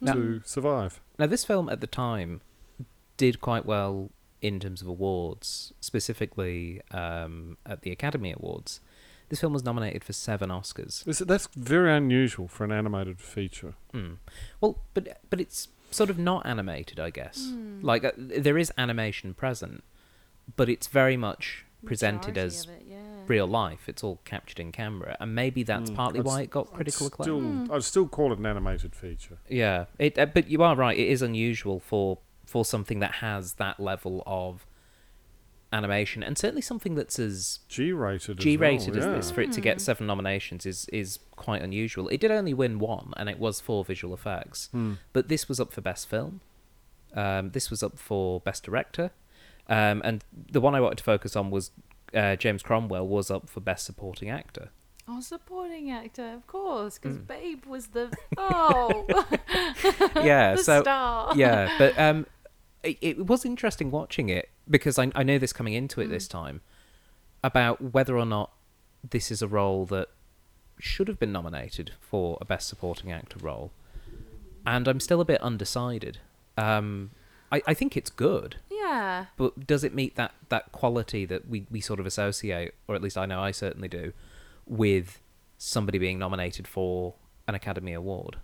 [0.00, 1.00] Now- to survive.
[1.18, 2.40] Now, this film at the time
[3.20, 8.80] did quite well in terms of awards, specifically um, at the Academy Awards.
[9.28, 11.04] This film was nominated for seven Oscars.
[11.04, 13.74] This, that's very unusual for an animated feature.
[13.94, 14.16] Mm.
[14.60, 17.52] Well, but but it's sort of not animated, I guess.
[17.82, 19.84] Like uh, there is animation present,
[20.56, 22.96] but it's very much presented Majority as it, yeah.
[23.26, 23.88] real life.
[23.88, 25.96] It's all captured in camera, and maybe that's Mm.
[25.96, 27.24] partly I'd why it got I'd critical acclaim.
[27.66, 29.38] still, I'd still call it an animated feature.
[29.48, 30.18] Yeah, it.
[30.18, 30.96] Uh, but you are right.
[30.98, 32.18] It is unusual for
[32.50, 34.66] for something that has that level of
[35.72, 38.38] animation, and certainly something that's as G-rated.
[38.38, 42.08] as G-rated well, as this for it to get seven nominations is is quite unusual.
[42.08, 44.68] It did only win one, and it was for visual effects.
[44.72, 44.94] Hmm.
[45.12, 46.40] But this was up for best film.
[47.14, 49.10] Um, this was up for best director,
[49.68, 51.70] um, and the one I wanted to focus on was
[52.14, 54.70] uh, James Cromwell was up for best supporting actor.
[55.12, 57.26] Oh, supporting actor, of course, because Mm.
[57.26, 59.06] Babe was the oh
[60.24, 61.32] yeah, the so star.
[61.36, 62.26] yeah, but um,
[62.82, 66.28] it, it was interesting watching it because I I know this coming into it this
[66.28, 66.60] time
[67.42, 68.52] about whether or not
[69.08, 70.08] this is a role that
[70.78, 73.72] should have been nominated for a best supporting actor role,
[74.66, 76.18] and I'm still a bit undecided.
[76.56, 77.10] Um,
[77.52, 79.26] I I think it's good, yeah.
[79.36, 83.02] but does it meet that that quality that we we sort of associate, or at
[83.02, 84.12] least I know I certainly do,
[84.66, 85.20] with
[85.58, 87.14] somebody being nominated for
[87.46, 88.36] an Academy Award?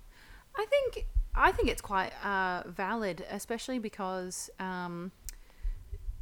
[0.57, 5.13] I think I think it's quite uh, valid, especially because um,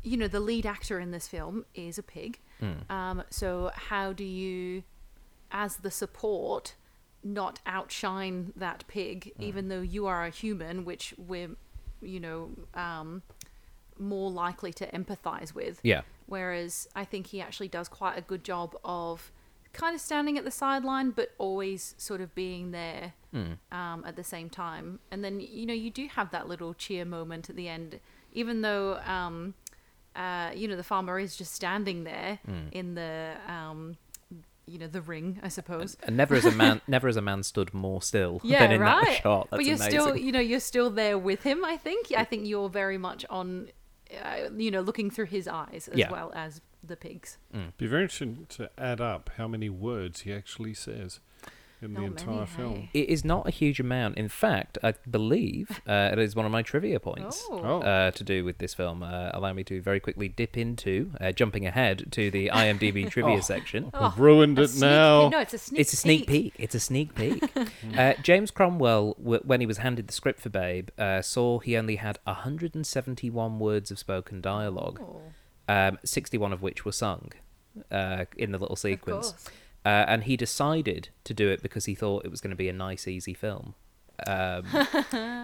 [0.02, 2.40] you know the lead actor in this film is a pig.
[2.60, 2.90] Mm.
[2.90, 4.82] Um, so how do you,
[5.50, 6.74] as the support,
[7.22, 11.50] not outshine that pig, even though you are a human, which we're,
[12.02, 13.22] you know, um,
[13.98, 15.80] more likely to empathize with.
[15.82, 16.02] Yeah.
[16.26, 19.32] Whereas I think he actually does quite a good job of
[19.72, 23.58] kind of standing at the sideline, but always sort of being there Mm.
[23.72, 25.00] um, at the same time.
[25.10, 27.98] And then, you know, you do have that little cheer moment at the end,
[28.32, 29.54] even though, um,
[30.14, 32.72] uh, you know, the farmer is just standing there Mm.
[32.72, 33.96] in the, um,
[34.66, 35.96] you know, the ring, I suppose.
[36.04, 38.80] And never as a man, never as a man stood more still Yeah, than in
[38.80, 39.04] right.
[39.04, 39.48] that shot.
[39.50, 39.90] That's but you're amazing.
[40.00, 41.64] still, you know, you're still there with him.
[41.64, 42.12] I think.
[42.16, 43.68] I think you're very much on,
[44.22, 46.10] uh, you know, looking through his eyes as Yeah.
[46.10, 47.38] well as the pigs.
[47.78, 51.18] Be very interesting to add up how many words he actually says
[51.84, 52.74] in the entire many, film.
[52.74, 52.90] hey?
[52.94, 54.16] It is not a huge amount.
[54.16, 57.60] In fact, I believe uh, it is one of my trivia points Oh.
[57.62, 57.80] Oh.
[57.80, 59.02] uh, to do with this film.
[59.02, 63.36] Uh, allow me to very quickly dip into, uh, jumping ahead to the IMDb trivia
[63.36, 63.40] Oh.
[63.40, 63.90] section.
[64.00, 65.24] We've ruined A it now.
[65.24, 65.80] peek- No, it's a sneak.
[65.80, 66.54] It's a sneak peek.
[66.58, 67.42] It's a sneak peek.
[67.98, 71.76] uh, James Cromwell, w- when he was handed the script for Babe, uh, saw he
[71.76, 75.20] only had 171 words of spoken dialogue, Oh,
[75.68, 77.32] um, 61 of which were sung
[77.90, 79.48] uh, in the little of sequence.
[79.84, 79.92] Course.
[79.92, 82.68] Uh, and he decided to do it because he thought it was going to be
[82.68, 83.74] a nice, easy film.
[84.26, 84.64] Um,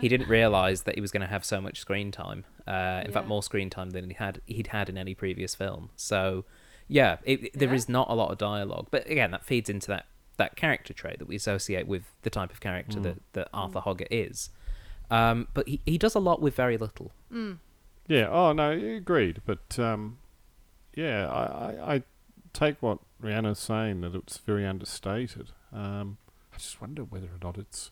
[0.01, 2.45] he didn't realize that he was going to have so much screen time.
[2.67, 5.91] Uh, in fact, more screen time than he had he'd had in any previous film.
[5.97, 6.45] So,
[6.89, 7.93] yeah, it, it- there is Yeah.
[7.95, 8.87] not a lot of dialogue.
[8.91, 12.51] But again, that feeds into that that character trait that we associate with the type
[12.51, 13.03] of character Mm.
[13.03, 14.49] that, that Arthur Hoggett is.
[15.11, 17.11] Um, but he, he does a lot with very little.
[17.31, 17.59] Mm.
[18.09, 18.29] Yeah.
[18.31, 19.43] Oh no, agreed.
[19.45, 20.19] But um,
[20.95, 22.03] yeah, I, I, I
[22.55, 25.51] take what Rhianna's saying that it's very understated.
[25.73, 26.19] Um,
[26.53, 27.91] I just wonder whether or not it's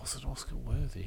[0.00, 1.06] was it Oscar worthy.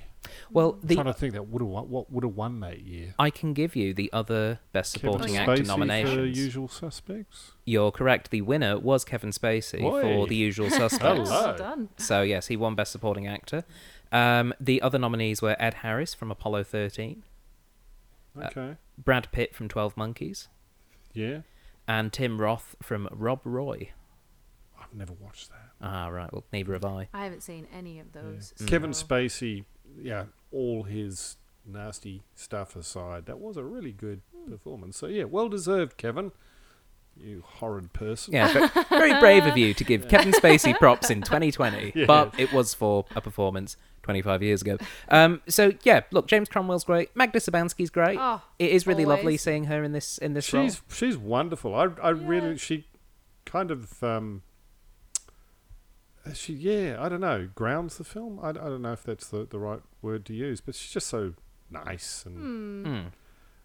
[0.52, 3.14] Well, I'm trying to think that would have won, what would have won that year.
[3.20, 6.16] I can give you the other best supporting Kevin actor Spacey nominations.
[6.16, 7.52] for Usual Suspects.
[7.66, 8.32] You're correct.
[8.32, 10.02] The winner was Kevin Spacey Oi.
[10.02, 11.02] for The Usual Suspects.
[11.04, 11.24] Hello.
[11.30, 11.90] Well done.
[11.98, 13.64] So yes, he won Best Supporting Actor.
[14.12, 17.24] Um, the other nominees were Ed Harris from Apollo 13,
[18.36, 18.76] Uh, Okay.
[18.98, 20.48] Brad Pitt from 12 Monkeys,
[21.14, 21.42] yeah.
[21.88, 23.92] And Tim Roth from Rob Roy.
[24.80, 25.70] I've never watched that.
[25.82, 26.32] Ah, right.
[26.32, 27.08] Well, neither have I.
[27.14, 28.54] I haven't seen any of those.
[28.60, 28.68] Mm.
[28.68, 29.66] Kevin Spacey,
[30.02, 34.52] yeah, all his nasty stuff aside, that was a really good Hmm.
[34.52, 34.98] performance.
[34.98, 36.32] So yeah, well deserved, Kevin.
[37.22, 38.34] You horrid person.
[38.34, 42.06] Yeah, very brave of you to give Kevin Spacey props in 2020, Yeah.
[42.06, 44.78] but it was for a performance 25 years ago.
[45.10, 47.16] Um, so yeah, look, James Cromwell's great.
[47.16, 48.18] Magda Szubanski's great.
[48.22, 50.64] Oh, it is really lovely seeing her in this in this role.
[50.66, 51.76] She's she's wonderful.
[51.76, 52.18] I I Yeah.
[52.24, 52.86] really she
[53.46, 54.44] kind of um
[56.34, 58.40] she yeah I don't know grounds the film.
[58.42, 61.08] I, I don't know if that's the the right word to use, but she's just
[61.08, 61.34] so
[61.72, 62.86] nice and.
[62.86, 63.08] Hmm.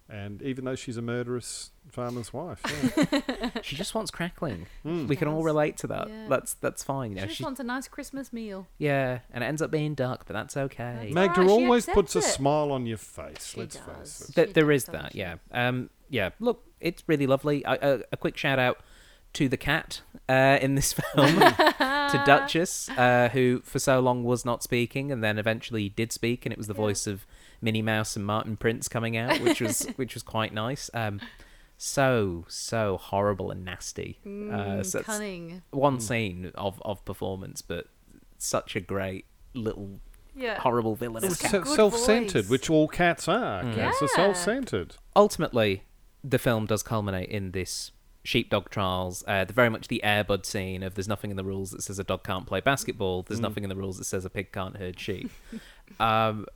[0.08, 2.60] And even though she's a murderous farmer's wife,
[2.96, 3.50] yeah.
[3.62, 4.66] She just wants crackling.
[4.84, 5.08] Mm.
[5.08, 6.08] We can all relate to that.
[6.08, 6.26] Yeah.
[6.28, 7.12] That's that's fine.
[7.12, 8.66] You She just she, wants a nice Christmas meal.
[8.78, 10.96] yeah, and it ends up being dark, but that's okay.
[11.02, 13.46] That's Magda Alright, she always puts a smile on your face.
[13.52, 13.84] She let's does.
[13.86, 14.34] face it.
[14.34, 15.18] Th- She there does, is that, she?
[15.18, 15.36] yeah.
[15.52, 16.30] Um, yeah.
[16.40, 17.64] Look, it's really lovely.
[17.64, 18.80] I, uh, a quick shout out
[19.34, 24.44] to the cat uh, in this film, to Duchess, uh, who for so long was
[24.44, 26.80] not speaking and then eventually did speak, and it was the Yeah.
[26.80, 27.26] voice of
[27.62, 30.90] Minnie Mouse and Martin Prince coming out, which was which was quite nice.
[30.92, 31.20] Um,
[31.78, 34.18] so so horrible and nasty.
[34.24, 35.62] uh, Mm, so that's cunning.
[35.70, 37.86] one scene of of performance, but
[38.38, 40.00] such a great little
[40.34, 40.58] Yeah.
[40.60, 41.50] horrible villainous It's cat.
[41.54, 42.50] a Se- good self-centered, voice.
[42.50, 43.62] which all cats are.
[43.62, 43.74] Mm.
[43.74, 44.16] Cats are Yeah.
[44.16, 44.96] self-centered.
[45.14, 45.84] ultimately,
[46.24, 47.90] the film does culminate in this
[48.24, 49.24] sheepdog trials.
[49.26, 51.98] Uh, the very much the Airbud scene of there's nothing in the rules that says
[51.98, 53.22] a dog can't play basketball.
[53.24, 53.42] There's Mm.
[53.42, 55.30] nothing in the rules that says a pig can't herd sheep.
[56.00, 56.46] um,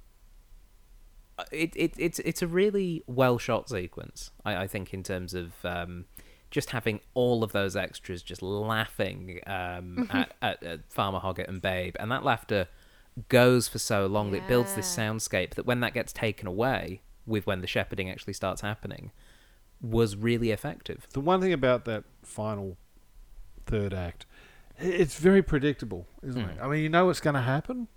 [1.52, 4.30] it, it it's it's a really well shot sequence.
[4.44, 6.06] I, I think in terms of um,
[6.50, 11.60] just having all of those extras just laughing um, at, at, at Farmer Hoggett and
[11.60, 12.68] Babe, and that laughter
[13.28, 17.00] goes for so long that it builds this soundscape that when that gets taken away
[17.26, 19.10] with when the shepherding actually starts happening
[19.80, 21.06] was really effective.
[21.12, 22.76] The one thing about that final
[23.66, 24.26] third act,
[24.78, 26.56] it's very predictable, isn't Mm.
[26.56, 26.62] it?
[26.62, 27.88] I mean, you know what's going to happen,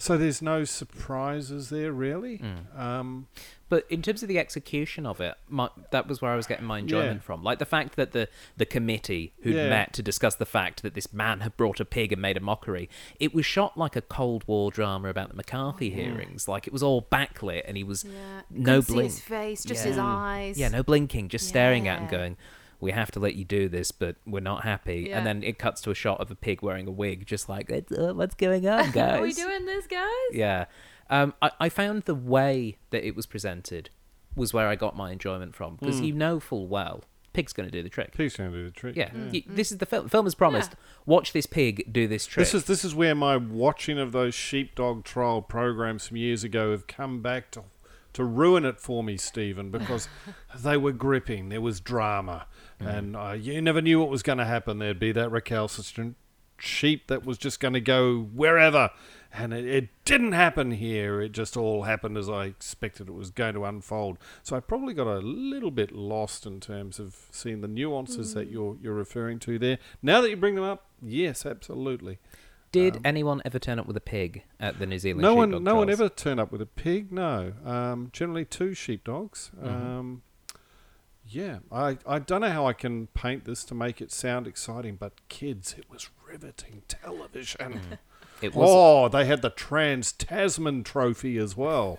[0.00, 2.38] so there's no surprises there really.
[2.38, 2.78] Mm.
[2.78, 3.26] Um,
[3.68, 6.66] But in terms of the execution of it, my, that was where I was getting
[6.66, 7.26] my enjoyment Yeah.
[7.26, 7.44] from.
[7.44, 9.68] Like the fact that the the committee who'd Yeah.
[9.68, 12.40] met to discuss the fact that this man had brought a pig and made a
[12.40, 12.88] mockery,
[13.20, 16.48] it was shot like a Cold War drama about the McCarthy hearings.
[16.48, 18.40] Like it was all backlit, and he was Yeah.
[18.50, 19.10] no Couldn't blink.
[19.12, 19.90] his face, just Yeah.
[19.90, 20.58] his eyes.
[20.58, 22.36] Yeah, no blinking, just staring at him, going,
[22.80, 25.18] "We have to let you do this, but we're not happy." Yeah.
[25.18, 27.70] And then it cuts to a shot of a pig wearing a wig, just like,
[27.70, 30.08] "It's, uh, "What's going on, guys?" Are we doing this, guys?
[30.32, 30.64] Yeah,
[31.08, 33.90] um, I, I found the way that it was presented
[34.36, 36.06] was where I got my enjoyment from because Mm.
[36.06, 38.12] you know full well pig's going to do the trick.
[38.16, 38.96] Pig's going to do the trick.
[38.96, 40.08] Yeah, You- this is the film.
[40.08, 40.72] Film has promised.
[41.06, 42.42] Watch this pig do this trick.
[42.44, 46.72] This is this is where my watching of those sheepdog trial programs from years ago
[46.72, 47.62] have come back to
[48.12, 50.08] to ruin it for me, Stephen, because
[50.58, 51.48] they were gripping.
[51.48, 52.46] There was drama,
[52.78, 54.78] and uh, you never knew what was going to happen.
[54.78, 56.16] There'd be that recalcitrant
[56.58, 58.90] sheep that was just going to go wherever,
[59.32, 61.20] and it, it didn't happen here.
[61.20, 64.18] It just all happened as I expected it was going to unfold.
[64.42, 68.50] So I probably got a little bit lost in terms of seeing the nuances that
[68.50, 69.78] you're you're referring to there.
[70.02, 72.18] Now that you bring them up, yes, absolutely.
[72.72, 75.22] Did um, anyone ever turn up with a pig at the New Zealand?
[75.22, 77.10] No one, sheepdog no one ever turned up with a pig.
[77.10, 79.50] No, um, generally two sheepdogs.
[79.60, 79.66] Mhm.
[79.68, 80.22] Um,
[81.26, 84.96] yeah, I, I don't know how I can paint this to make it sound exciting,
[84.96, 87.80] but kids, it was riveting television.
[88.42, 91.98] It was Oh, they had the Trans Tasman Trophy as well.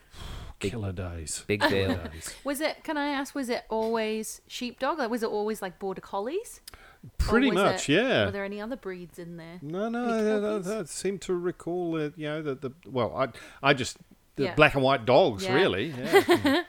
[0.58, 1.44] Big- Killer days.
[1.46, 2.10] big Killer deal.
[2.10, 2.34] days.
[2.44, 2.82] Was it?
[2.82, 3.34] Can I ask?
[3.34, 4.98] Was it always sheepdog?
[4.98, 6.62] Like, was it always like border collies?
[7.04, 8.24] Or Pretty much, it- yeah.
[8.26, 9.58] Were there any other breeds in there?
[9.62, 10.70] No, no, Any I, I, kelpies?
[10.70, 13.28] I seem to recall that you know that the well, I
[13.62, 13.98] I just
[14.36, 14.54] the Yeah.
[14.54, 15.54] black and white dogs Yeah.
[15.54, 15.92] really.
[16.04, 16.62] Yeah.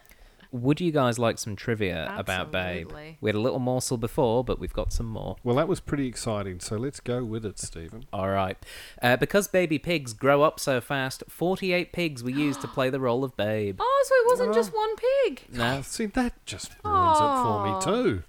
[0.54, 2.90] Would you guys like some trivia about Babe?
[3.20, 5.36] We had a little morsel before, but we've got some more.
[5.44, 6.62] well, that was pretty exciting.
[6.62, 8.06] So let's go with it, Stephen.
[8.14, 8.58] All right.
[9.02, 13.00] Uh, because baby pigs grow up so fast, 48 pigs were used to play the
[13.02, 13.82] role of Babe.
[13.84, 14.54] Oh, so it wasn't Oh.
[14.54, 15.42] just one pig.
[15.52, 18.24] No, See, that just ruins it for me too.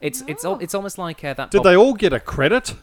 [0.00, 1.50] It's it's al- it's almost like uh, that.
[1.50, 2.74] Did Bob- they all get a credit?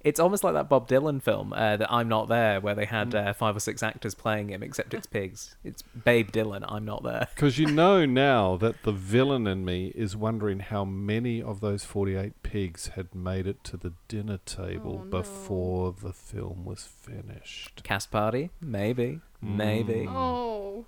[0.00, 3.10] It's almost like that Bob Dylan film, uh, that I'm Not There, where they had
[3.10, 3.26] Mm.
[3.26, 5.56] uh, five or six actors playing him, except it's pigs.
[5.64, 7.26] It's Babe Dylan, I'm Not There.
[7.34, 11.82] Because you know now that the villain in me is wondering how many of those
[11.84, 15.10] 48 pigs had made it to the dinner table Oh, no.
[15.10, 17.82] before the film was finished.
[17.82, 18.50] Cast party?
[18.60, 19.20] Maybe.
[19.42, 20.06] Maybe.
[20.06, 20.14] Mm.
[20.14, 20.86] Oh,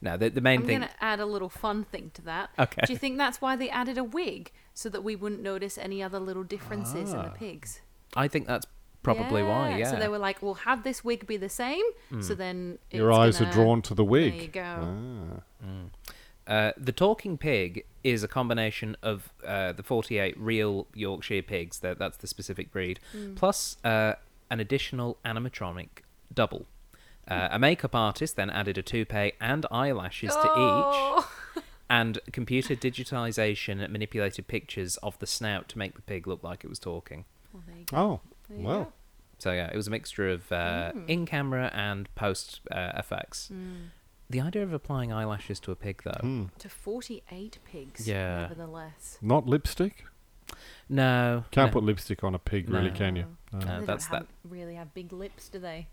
[0.00, 0.80] No, the, the main I'm thing.
[0.80, 2.50] gonna add a little fun thing to that.
[2.56, 2.82] Okay.
[2.86, 6.02] Do you think that's why they added a wig so that we wouldn't notice any
[6.02, 7.34] other little differences in the Ah.
[7.36, 7.80] pigs?
[8.16, 8.66] I think that's
[9.02, 9.90] probably why, yeah.
[9.90, 12.22] So they were like, "We'll have this wig be the same." Mm.
[12.22, 14.32] So then Your eyes gonna- are drawn to the wig.
[14.32, 15.42] There you go.
[15.64, 15.72] Ah.
[16.46, 21.98] Uh, the talking pig is a combination of uh, the 48 real Yorkshire pigs, that,
[21.98, 23.36] that's the specific breed, Mm.
[23.36, 24.14] plus uh,
[24.50, 25.88] an additional animatronic
[26.34, 26.66] double.
[27.28, 31.30] Uh, a makeup artist then added a toupee and eyelashes to each, Oh.
[31.92, 36.68] and computer digitization manipulated pictures of the snout to make the pig look like it
[36.68, 37.24] was talking.
[37.52, 37.96] Well, there you go.
[37.96, 38.84] Oh, well.
[38.84, 38.92] go.
[39.38, 41.08] So yeah, it was a mixture of uh, Mm.
[41.08, 43.50] in-camera and post uh, effects.
[43.52, 43.88] Mm.
[44.30, 46.44] The idea of applying eyelashes to a pig, though, Hmm.
[46.60, 48.08] To 48 pigs.
[48.08, 48.42] Yeah.
[48.48, 49.18] Nevertheless.
[49.20, 50.04] Not lipstick?
[50.88, 53.26] no, Can't no, put lipstick on a pig, really, can you?
[53.52, 53.58] No.
[53.58, 53.66] No.
[53.66, 53.80] No.
[53.80, 55.88] they that's don't have, really have big lips, do they?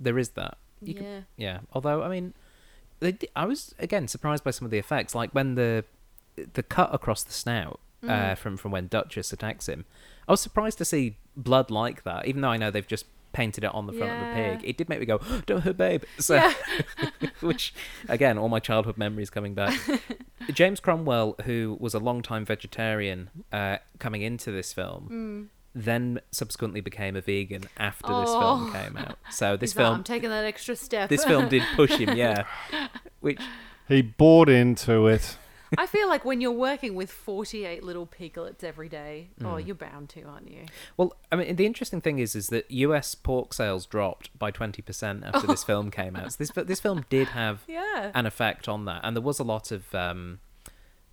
[0.00, 0.58] there is that.
[0.80, 1.20] You could- yeah.
[1.36, 2.34] Yeah, although I mean,
[3.00, 5.84] they, I was again surprised by some of the effects, like when the
[6.54, 8.38] the cut across the snout uh, Mm.
[8.38, 9.84] from from when Duchess attacks him.
[10.28, 13.62] I was surprised to see blood like that, even though I know they've just painted
[13.64, 14.60] it on the front of the pig.
[14.64, 16.52] It did make me go, "Don't hurt, babe." So, Yeah.
[17.40, 17.74] which
[18.08, 19.78] again, all my childhood memories coming back.
[20.52, 25.50] James Cromwell, who was a long-time vegetarian, uh, coming into this film.
[25.76, 25.84] Mm.
[25.84, 28.40] Then subsequently became a vegan after this Oh.
[28.40, 29.18] film came out.
[29.30, 31.08] So this He's like, film, I'm taking that extra step.
[31.08, 32.44] this film did push him, yeah.
[33.20, 33.40] Which
[33.88, 35.36] He bought into it.
[35.76, 39.66] I feel like when you're working with 48 little piglets every day, oh, Mm.
[39.66, 40.64] you're bound to, aren't you?
[40.96, 43.14] Well, I mean, the interesting thing is, is that U.S.
[43.14, 46.32] pork sales dropped by twenty percent after this film came out.
[46.32, 48.12] So this this film did have Yeah.
[48.14, 50.40] an effect on that, and there was a lot of um,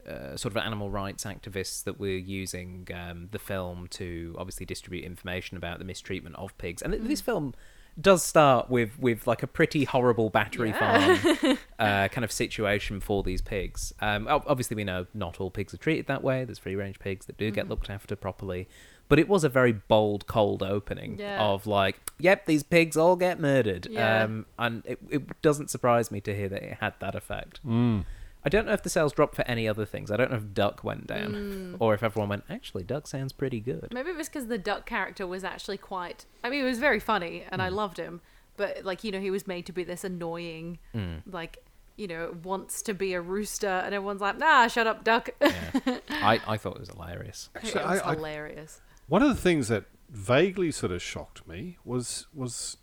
[0.08, 5.04] uh, sort of animal rights activists that were using um, the film to obviously distribute
[5.04, 6.82] information about the mistreatment of pigs.
[6.82, 7.54] And th- this film
[8.00, 11.16] does start with with like a pretty horrible battery Yeah.
[11.16, 13.94] farm uh, kind of situation for these pigs.
[14.02, 16.44] Um, obviously, we know not all pigs are treated that way.
[16.44, 18.68] There's free range pigs that do get looked after properly.
[19.08, 21.40] But it was a very bold, cold opening Yeah.
[21.40, 23.88] of like, yep, these pigs all get murdered.
[23.90, 24.24] Yeah.
[24.24, 27.60] Um, and it, it doesn't surprise me to hear that it had that effect.
[27.66, 28.04] Mm.
[28.46, 30.12] I don't know if the sales dropped for any other things.
[30.12, 31.78] I don't know if Duck went down Mm.
[31.80, 33.88] or if everyone went, actually, Duck sounds pretty good.
[33.92, 36.26] Maybe it was because the duck character was actually quite.
[36.44, 37.66] I mean, he was very funny, and Mm.
[37.66, 38.22] I loved him.
[38.56, 41.24] But like, you know, he was made to be this annoying, Mm.
[41.26, 41.58] like,
[41.98, 46.00] you know, wants to be a rooster, and everyone's like, "Nah, shut up, duck." Yeah.
[46.10, 47.50] I, I thought it was hilarious.
[47.56, 48.82] it was I- I- hilarious.
[49.08, 52.78] One of the things that vaguely sort of shocked me was was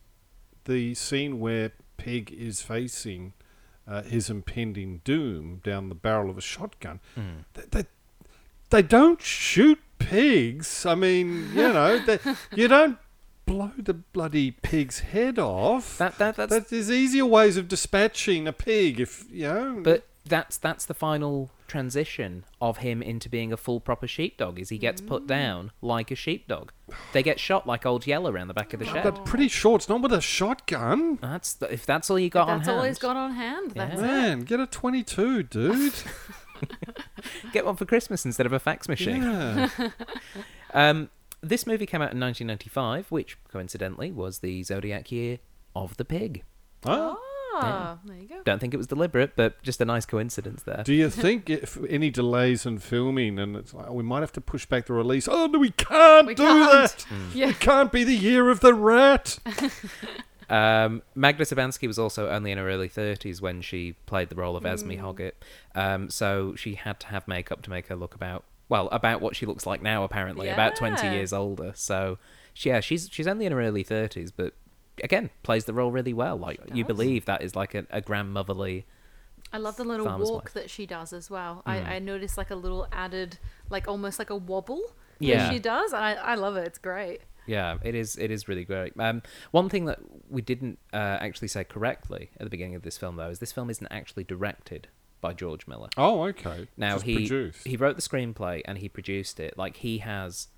[0.65, 3.33] the scene where Peg is facing
[3.87, 7.01] uh, his impending doom down the barrel of a shotgun.
[7.17, 7.45] Mm.
[7.55, 7.85] They, they,
[8.71, 10.87] they don't shoot pigs.
[10.87, 12.19] I mean, you know, they,
[12.55, 12.99] you don't
[13.47, 15.99] blow the bloody pig's head off.
[15.99, 19.81] That, that, that's, That- there's easier ways of dispatching a pig if you know.
[19.83, 24.59] but that's that's the final transition of him into being a full proper sheepdog.
[24.59, 26.71] Is he gets put down like a sheepdog.
[27.13, 29.03] They get shot like old Yeller around the back of the shed.
[29.03, 31.19] But pretty sure it's not with a shotgun.
[31.23, 32.89] That's the, if that's all you got That's on all hand.
[32.89, 33.73] he's got on hand.
[33.75, 33.87] Yeah.
[33.87, 34.05] That's it.
[34.05, 35.93] Man, get a 22, dude.
[37.53, 39.23] Get one for Christmas instead of a fax machine.
[39.23, 39.69] yeah.
[40.75, 41.11] Um,
[41.43, 45.39] this movie came out in 1995, which coincidentally was the zodiac year
[45.77, 46.45] of the pig.
[46.87, 47.19] Oh.
[47.55, 48.43] Ah, there you go.
[48.45, 50.83] Don't think it was deliberate, but just a nice coincidence there.
[50.85, 54.33] Do you think if any delays in filming and it's like, oh, we might have
[54.33, 55.29] to push back the release?
[55.29, 56.71] Oh, no, we can't We do can't.
[56.73, 57.07] that.
[57.35, 57.49] Yeah.
[57.51, 59.39] It can't be the year of the rat.
[60.51, 64.55] Um, Magda Szubanski was also only in her early 30s when she played the role
[64.55, 65.01] of Esme Mm.
[65.01, 65.33] Hoggett.
[65.75, 69.35] Um, so she had to have makeup to make her look about, well, about what
[69.35, 71.73] she looks like now, apparently, about 20 years older.
[71.75, 72.19] So,
[72.53, 74.53] she- yeah, she's she's only in her early 30s, but
[75.03, 76.37] again, plays the role really well.
[76.37, 78.87] Like, you believe that is like a, a grandmotherly.
[79.53, 80.55] I love the little Farmer's walk wife.
[80.55, 81.63] that she does as well.
[81.67, 81.71] Mm.
[81.71, 83.39] I, I noticed like a little added,
[83.71, 84.83] like almost like a wobble
[85.19, 85.45] Yeah.
[85.49, 86.67] that she does, and I, I love it.
[86.67, 87.21] It's great.
[87.47, 88.17] Yeah, it is.
[88.17, 88.93] It is really great.
[88.99, 89.99] Um, one thing that
[90.31, 93.51] we didn't uh, actually say correctly at the beginning of this film, though, is this
[93.53, 94.87] film isn't actually directed
[95.21, 95.89] by George Miller.
[95.97, 96.69] Oh, okay.
[96.77, 97.67] Now Just he produced.
[97.67, 99.59] he wrote the screenplay and he produced it.
[99.59, 100.49] Like he has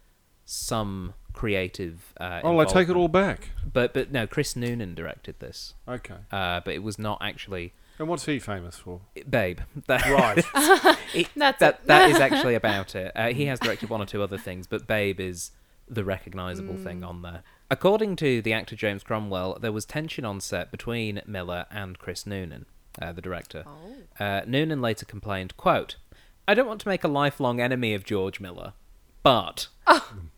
[0.45, 2.15] some creative.
[2.19, 3.51] Uh, oh, I take it all back.
[3.71, 5.75] But but no, Chris Noonan directed this.
[5.87, 6.15] Okay.
[6.33, 9.01] Uh, but it was not actually And what's he famous for?
[9.29, 9.61] Babe.
[9.87, 10.39] That, Right.
[11.15, 11.87] it- That's that it.
[11.87, 13.13] that is actually about it.
[13.15, 15.51] Uh, he has directed one or two other things, but Babe is
[15.89, 17.09] the recognizable thing Mm.
[17.09, 17.43] on there.
[17.71, 22.27] According to the actor James Cromwell, there was tension on set between Miller and Chris
[22.27, 22.67] Noonan,
[23.03, 23.65] uh, the director.
[23.67, 24.25] Oh.
[24.25, 25.97] Uh, Noonan later complained, quote,
[26.47, 28.75] I don't want to make a lifelong enemy of George Miller,
[29.25, 29.67] but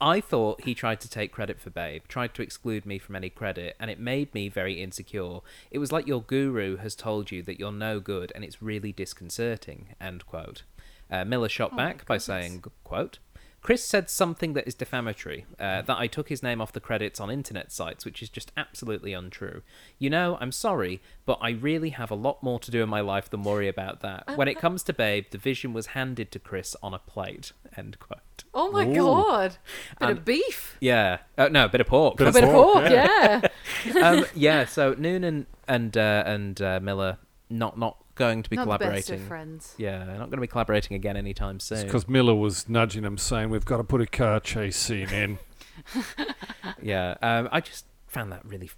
[0.01, 3.28] I thought he tried to take credit for Babe, tried to exclude me from any
[3.28, 5.41] credit, and it made me very insecure.
[5.70, 8.93] It was like your guru has told you that you're no good, and it's really
[8.93, 10.62] disconcerting, end quote.
[11.11, 13.18] Uh, Miller shot Oh back by saying, quote,
[13.66, 17.18] Chris said something that is defamatory, uh, that I took his name off the credits
[17.18, 19.62] on internet sites, which is just absolutely untrue.
[19.98, 23.00] You know, I'm sorry, but I really have a lot more to do in my
[23.00, 24.36] life than worry about that.
[24.36, 27.50] When it comes to Babe, the vision was handed to Chris on a plate.
[27.76, 28.44] End quote.
[28.54, 28.94] Oh my Ooh.
[28.94, 29.56] god.
[29.98, 30.76] Bit And- of beef.
[30.78, 31.18] Yeah.
[31.36, 32.18] Uh, no, a bit of pork.
[32.18, 33.40] Bit A of bit of pork, pork, yeah.
[34.00, 34.64] um, yeah.
[34.66, 37.18] So Noonan and uh, and uh, Miller
[37.50, 39.14] not not going to be Not the best collaborating.
[39.20, 39.74] of friends.
[39.78, 41.84] Yeah, not going to be collaborating again anytime soon.
[41.84, 45.38] Because Miller was nudging him, saying, "We've got to put a car chase scene in."
[46.82, 48.76] Yeah, um, I just found that really f-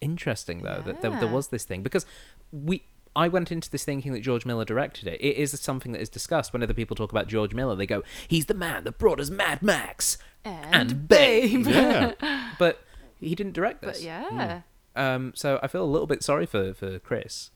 [0.00, 1.32] interesting though that there, there Yeah.
[1.32, 2.04] was this thing because
[2.50, 2.84] we.
[3.14, 5.20] I went into this thinking that George Miller directed it.
[5.20, 7.76] It is something that is discussed when other people talk about George Miller.
[7.76, 10.16] They go, "He's the man that brought us Mad Max
[10.46, 12.12] And, and Babe," yeah,
[12.58, 12.82] but
[13.20, 13.98] he didn't direct this.
[13.98, 14.60] But yeah.
[14.96, 17.50] Um, so I feel a little bit sorry for for Chris.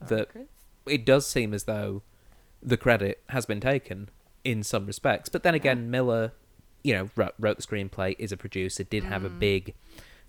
[0.00, 0.46] that Chris.
[0.86, 2.02] It does seem as though
[2.62, 4.08] the credit has been taken
[4.44, 5.28] in some respects.
[5.28, 6.32] But then again, Miller,
[6.82, 9.38] you know, wrote, wrote the screenplay, is a producer, did have a mm.
[9.38, 9.74] big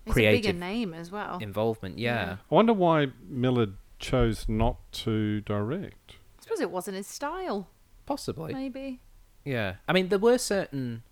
[0.04, 1.38] It's a creative bigger name as well.
[1.38, 1.98] involvement.
[1.98, 2.36] Yeah.
[2.50, 6.16] I wonder why Miller chose not to direct.
[6.38, 7.68] I suppose it wasn't his style,
[8.06, 8.52] possibly.
[8.52, 9.00] maybe.
[9.44, 9.74] Yeah.
[9.86, 11.02] I mean, there were certain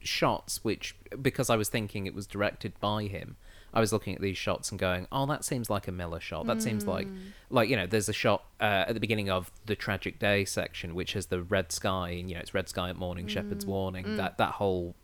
[0.00, 3.36] shots which, because I was thinking it was directed by him,
[3.74, 6.46] I was looking at these shots and going, "Oh, that seems like a Miller shot.
[6.46, 7.18] That seems like, mm.
[7.50, 10.94] like you know, there's a shot uh, at the beginning of the Tragic Day section,
[10.94, 13.68] which has the red sky, and you know, it's red sky at morning, shepherd's mm.
[13.68, 14.04] warning.
[14.04, 14.16] Mm.
[14.16, 14.94] That that whole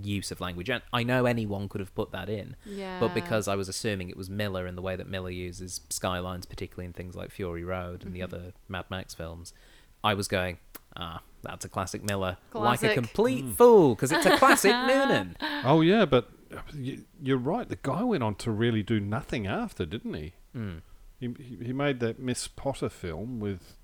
[0.00, 2.98] use of language, and I know anyone could have put that in, Yeah.
[2.98, 6.46] but because I was assuming it was Miller and the way that Miller uses skylines,
[6.46, 8.34] particularly in things like Fury Road and the mm-hmm.
[8.34, 9.52] other Mad Max films,
[10.02, 10.58] I was going,
[10.96, 12.94] ah, that's a classic Miller, like a Classic.
[12.94, 15.36] complete fool, because it's a classic Noonan.
[15.64, 16.41] Oh yeah, but y-
[17.20, 17.68] you're right.
[17.68, 20.32] The guy went on to really do nothing after, didn't he?
[20.56, 20.80] Mm.
[21.18, 23.76] He he- he made that Miss Potter film with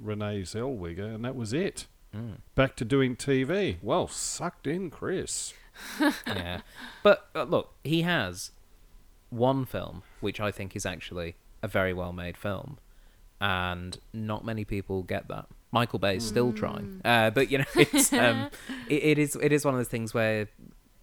[0.00, 1.86] Renee Zellweger, and that was it.
[2.14, 2.38] Mm.
[2.54, 3.76] Back to doing TV.
[3.82, 5.54] Well, sucked in, Chris.
[6.26, 6.60] yeah.
[7.02, 8.52] But uh, look, he has
[9.30, 12.78] one film which I think is actually a very well made film,
[13.40, 15.46] and not many people get that.
[15.72, 18.48] Michael Bay is still trying, uh, but you know, it's um,
[18.88, 20.48] it, it is it is one of those things where,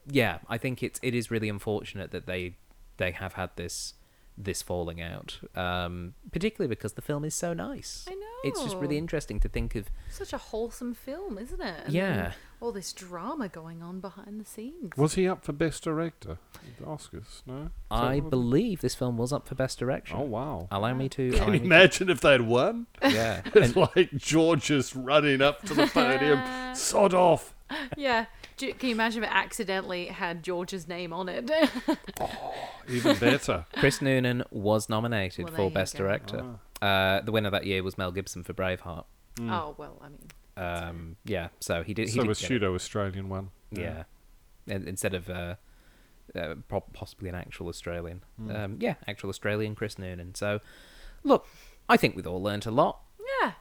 [0.10, 2.56] yeah, I think it's it is really unfortunate that they
[2.98, 3.94] they have had this
[4.36, 8.04] this falling out, um, particularly because the film is so nice.
[8.10, 8.26] I know.
[8.44, 9.92] It's just really interesting to think of.
[10.10, 11.76] Such a wholesome film, isn't it?
[11.86, 12.16] And Yeah.
[12.16, 14.98] then All this drama going on behind the scenes.
[14.98, 16.40] Was he up for Best Director?
[16.80, 17.44] the Oscars?
[17.46, 17.66] No.
[17.66, 20.18] Is I believe this film was up for best direction.
[20.20, 20.68] Oh wow.
[20.72, 21.32] Allow me to.
[21.34, 22.88] Can you me to- imagine if they'd won?
[23.04, 23.42] Yeah.
[23.54, 26.42] It's like George just running up to the podium.
[26.76, 27.54] Sod off.
[27.96, 28.26] yeah.
[28.58, 31.50] Do you- can you imagine if it accidentally had George's name on it?
[32.90, 33.66] Even better.
[33.78, 36.00] Chris Noonan was nominated Well, for Best go.
[36.04, 36.46] Director.
[36.82, 39.06] Uh, the winner that year was Mel Gibson for Braveheart.
[39.42, 40.28] Oh well, I mean,
[40.58, 42.08] Um, yeah, so he did.
[42.10, 42.48] He so did was get it.
[42.50, 43.50] pseudo Australian one.
[43.72, 44.04] Yeah,
[44.68, 45.56] In- instead of uh,
[46.36, 46.56] uh,
[46.94, 48.22] possibly an actual Australian.
[48.54, 50.36] Um, yeah, actual Australian Chris Noonan.
[50.36, 50.60] So,
[51.24, 51.48] look,
[51.90, 53.00] I think we've all learnt a lot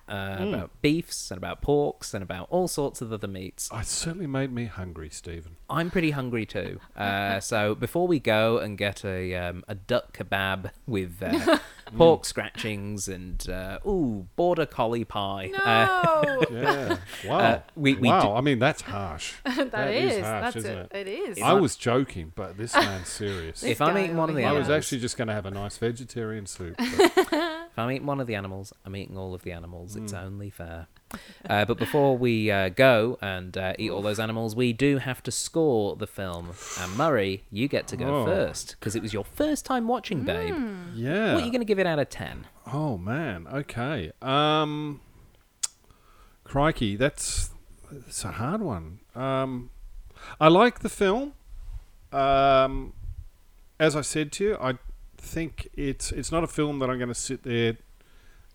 [0.09, 0.39] yeah.
[0.39, 3.71] uh, about beefs and about porks and about all sorts of other meats.
[3.73, 5.57] It certainly made me hungry, Stephen.
[5.71, 6.81] I'm pretty hungry too.
[6.97, 11.59] Uh, so before we go and get a um, a duck kebab with uh,
[11.97, 16.97] pork scratchings and uh, ooh border collie pie, uh, No, Yeah.
[17.27, 17.39] Wow.
[17.39, 18.23] Uh, we- we wow.
[18.23, 19.35] do- I mean, that's harsh.
[19.45, 20.25] that is is.
[20.25, 20.91] harsh, that's isn't it.
[20.93, 21.09] it?
[21.09, 21.43] It is.
[21.43, 23.63] I was joking, but this man's serious.
[23.63, 25.51] if I'm eating one of over the I was actually just going to have a
[25.51, 26.77] nice vegetarian soup.
[26.79, 29.97] but- if I'm eating one of the animals, I'm eating all of the animals.
[29.97, 30.87] It's only fair.
[31.49, 35.23] Uh, but before we uh, go and uh, eat all those animals, we do have
[35.25, 36.53] to score the film.
[36.81, 38.25] And Murray, you get to go Oh.
[38.27, 40.55] first because it was your first time watching Babe.
[40.95, 41.35] yeah.
[41.35, 42.47] What are you going to give it out of ten?
[42.73, 43.47] Oh man.
[43.53, 44.13] Okay.
[44.23, 45.01] Um.
[46.45, 47.51] Crikey, that's
[47.91, 49.01] that's a hard one.
[49.15, 49.71] Um,
[50.41, 51.33] I like the film.
[52.13, 52.93] Um,
[53.81, 54.75] as I said to you, I
[55.23, 57.77] think it's it's not a film that I'm going to sit there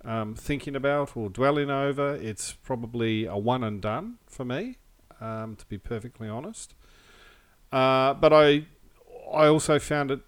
[0.06, 2.16] um, thinking about or dwelling over.
[2.16, 4.78] It's probably a one and done for me,
[5.20, 6.76] um, to be perfectly honest.
[7.72, 8.66] Uh, but I
[9.34, 10.22] I also found it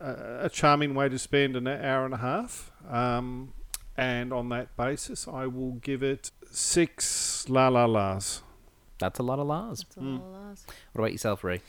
[0.00, 2.72] a, a charming way to spend an hour and a half.
[2.88, 3.52] Um,
[3.96, 8.42] and on that basis, I will give it six la la las.
[8.98, 9.84] That's a lot of las.
[9.84, 10.66] That's all it was.
[10.92, 11.60] What about yourself, Ray?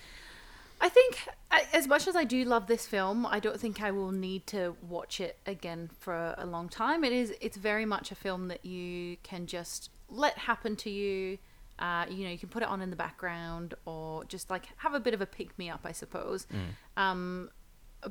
[0.83, 1.27] I think,
[1.73, 4.75] as much as I do love this film, I don't think I will need to
[4.81, 7.03] watch it again for a long time.
[7.03, 11.37] It is, it's very much a film that you can just let happen to you.
[11.77, 14.93] Uh, you know, you can put it on in the background or just like have
[14.95, 16.47] a bit of a pick me up, I suppose.
[16.97, 17.49] Um,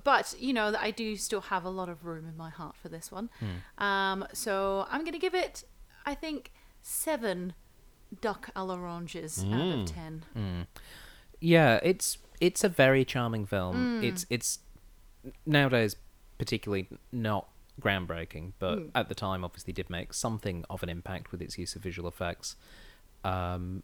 [0.05, 2.89] but you know, I do still have a lot of room in my heart for
[2.89, 3.31] this one.
[3.79, 5.65] Um, so I'm going to give it,
[6.07, 6.53] I think,
[6.83, 7.55] seven
[8.21, 10.25] duck à l'oranges out of ten.
[11.41, 14.01] Yeah, it's it's a very charming film.
[14.01, 14.05] Mm.
[14.09, 14.59] It's it's
[15.47, 15.97] nowadays
[16.39, 17.49] particularly not
[17.81, 18.91] groundbreaking, but Mm.
[18.95, 22.09] at the time obviously did make something of an impact with its use of visual
[22.09, 22.57] effects.
[23.25, 23.83] Um,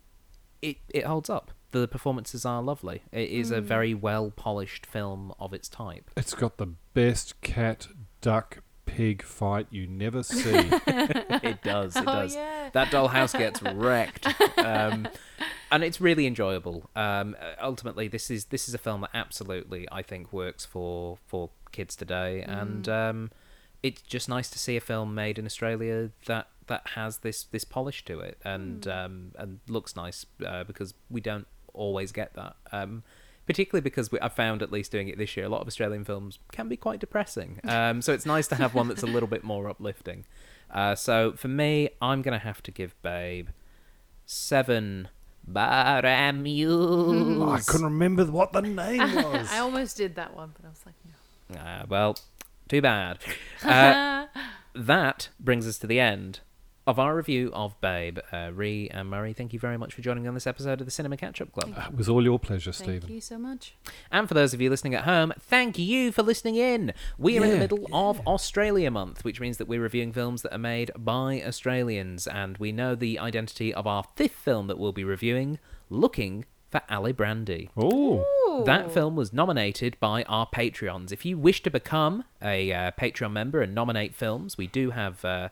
[0.63, 1.53] it it holds up.
[1.73, 3.03] The performances are lovely.
[3.13, 3.57] It is Mm.
[3.59, 6.11] a very well polished film of its type.
[6.17, 7.89] It's got the best cat
[8.23, 10.55] duck pig fight you never see.
[10.55, 11.97] it does.
[11.97, 12.35] It Oh, does.
[12.35, 12.71] yeah.
[12.73, 14.27] That dollhouse gets wrecked,
[14.59, 15.09] um,
[15.71, 16.91] and it's really enjoyable.
[16.95, 21.19] Um, uh, ultimately, this is this is a film that absolutely I think works for
[21.27, 23.31] for kids today, and um,
[23.83, 27.65] it's just nice to see a film made in Australia that that has this this
[27.65, 32.57] polish to it and um, and looks nice uh, because we don't always get that.
[32.73, 33.03] Um,
[33.47, 36.05] particularly because we, I found, at least doing it this year, a lot of Australian
[36.05, 37.61] films can be quite depressing.
[37.77, 40.25] Um, so it's nice to have one that's a little bit more uplifting.
[40.71, 43.49] Uh, so for me, I'm going to have to give Babe
[44.25, 45.09] seven
[45.51, 47.53] Baramules.
[47.53, 49.49] I couldn't remember what the name was.
[49.51, 51.61] I almost did that one, but I was like, no.
[51.65, 52.17] Ah, well,
[52.69, 53.19] too bad.
[53.65, 54.27] Uh,
[54.75, 56.41] that brings us to the end
[56.87, 58.19] of our review of Babe.
[58.33, 60.87] Uh, Ree and Murray, thank you very much for joining me on this episode of
[60.87, 61.75] the Cinema Catch Up Club.
[61.91, 63.13] it was all your pleasure, Thank Stephen.
[63.15, 63.75] you so much.
[64.13, 66.93] And for those of you listening at home, thank you for listening in.
[67.19, 70.43] We are in the Yeah, middle of Australia month, which means that we're reviewing films
[70.43, 74.79] that are made by Australians, and we know the identity of our fifth film that
[74.79, 75.59] we'll be reviewing,
[75.91, 77.69] Looking for Alibrandi.
[77.77, 81.11] Oh, That film was nominated by our Patreons.
[81.13, 85.25] If you wish to become a uh, Patreon member and nominate films, we do have
[85.25, 85.49] uh,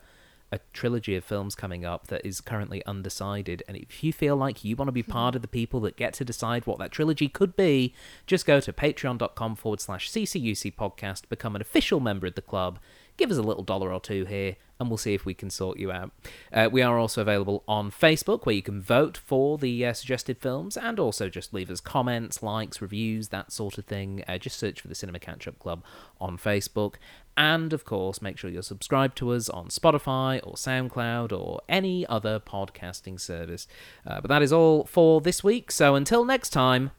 [0.55, 3.61] a trilogy of films coming up that is currently undecided.
[3.67, 5.11] And if you feel like you want to be hmm.
[5.11, 7.93] part of the people that get to decide what that trilogy could be,
[8.25, 12.79] just go to patreon.com forward slash CCUC podcast, become an official member of the club,
[13.17, 15.79] give us a little dollar or two here, and we'll see if we can sort
[15.79, 16.11] you out.
[16.51, 20.37] Uh, we are also available on Facebook, where you can vote for the uh, suggested
[20.37, 24.23] films and also just leave us comments, likes, reviews, that sort of thing.
[24.27, 25.83] Uh, just search for the Cinema Catch Up Club
[26.19, 26.95] on Facebook.
[27.37, 32.05] And of course, make sure you're subscribed to us on Spotify or SoundCloud or any
[32.07, 33.67] other podcasting service.
[34.05, 35.71] Uh, but that is all for this week.
[35.71, 36.91] So until next time,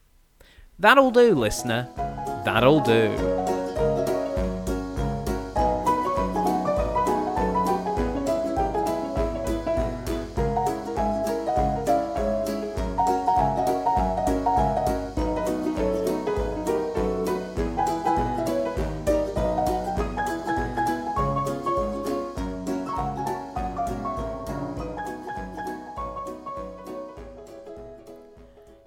[0.79, 1.89] that'll do, listener.
[2.45, 3.66] That'll do.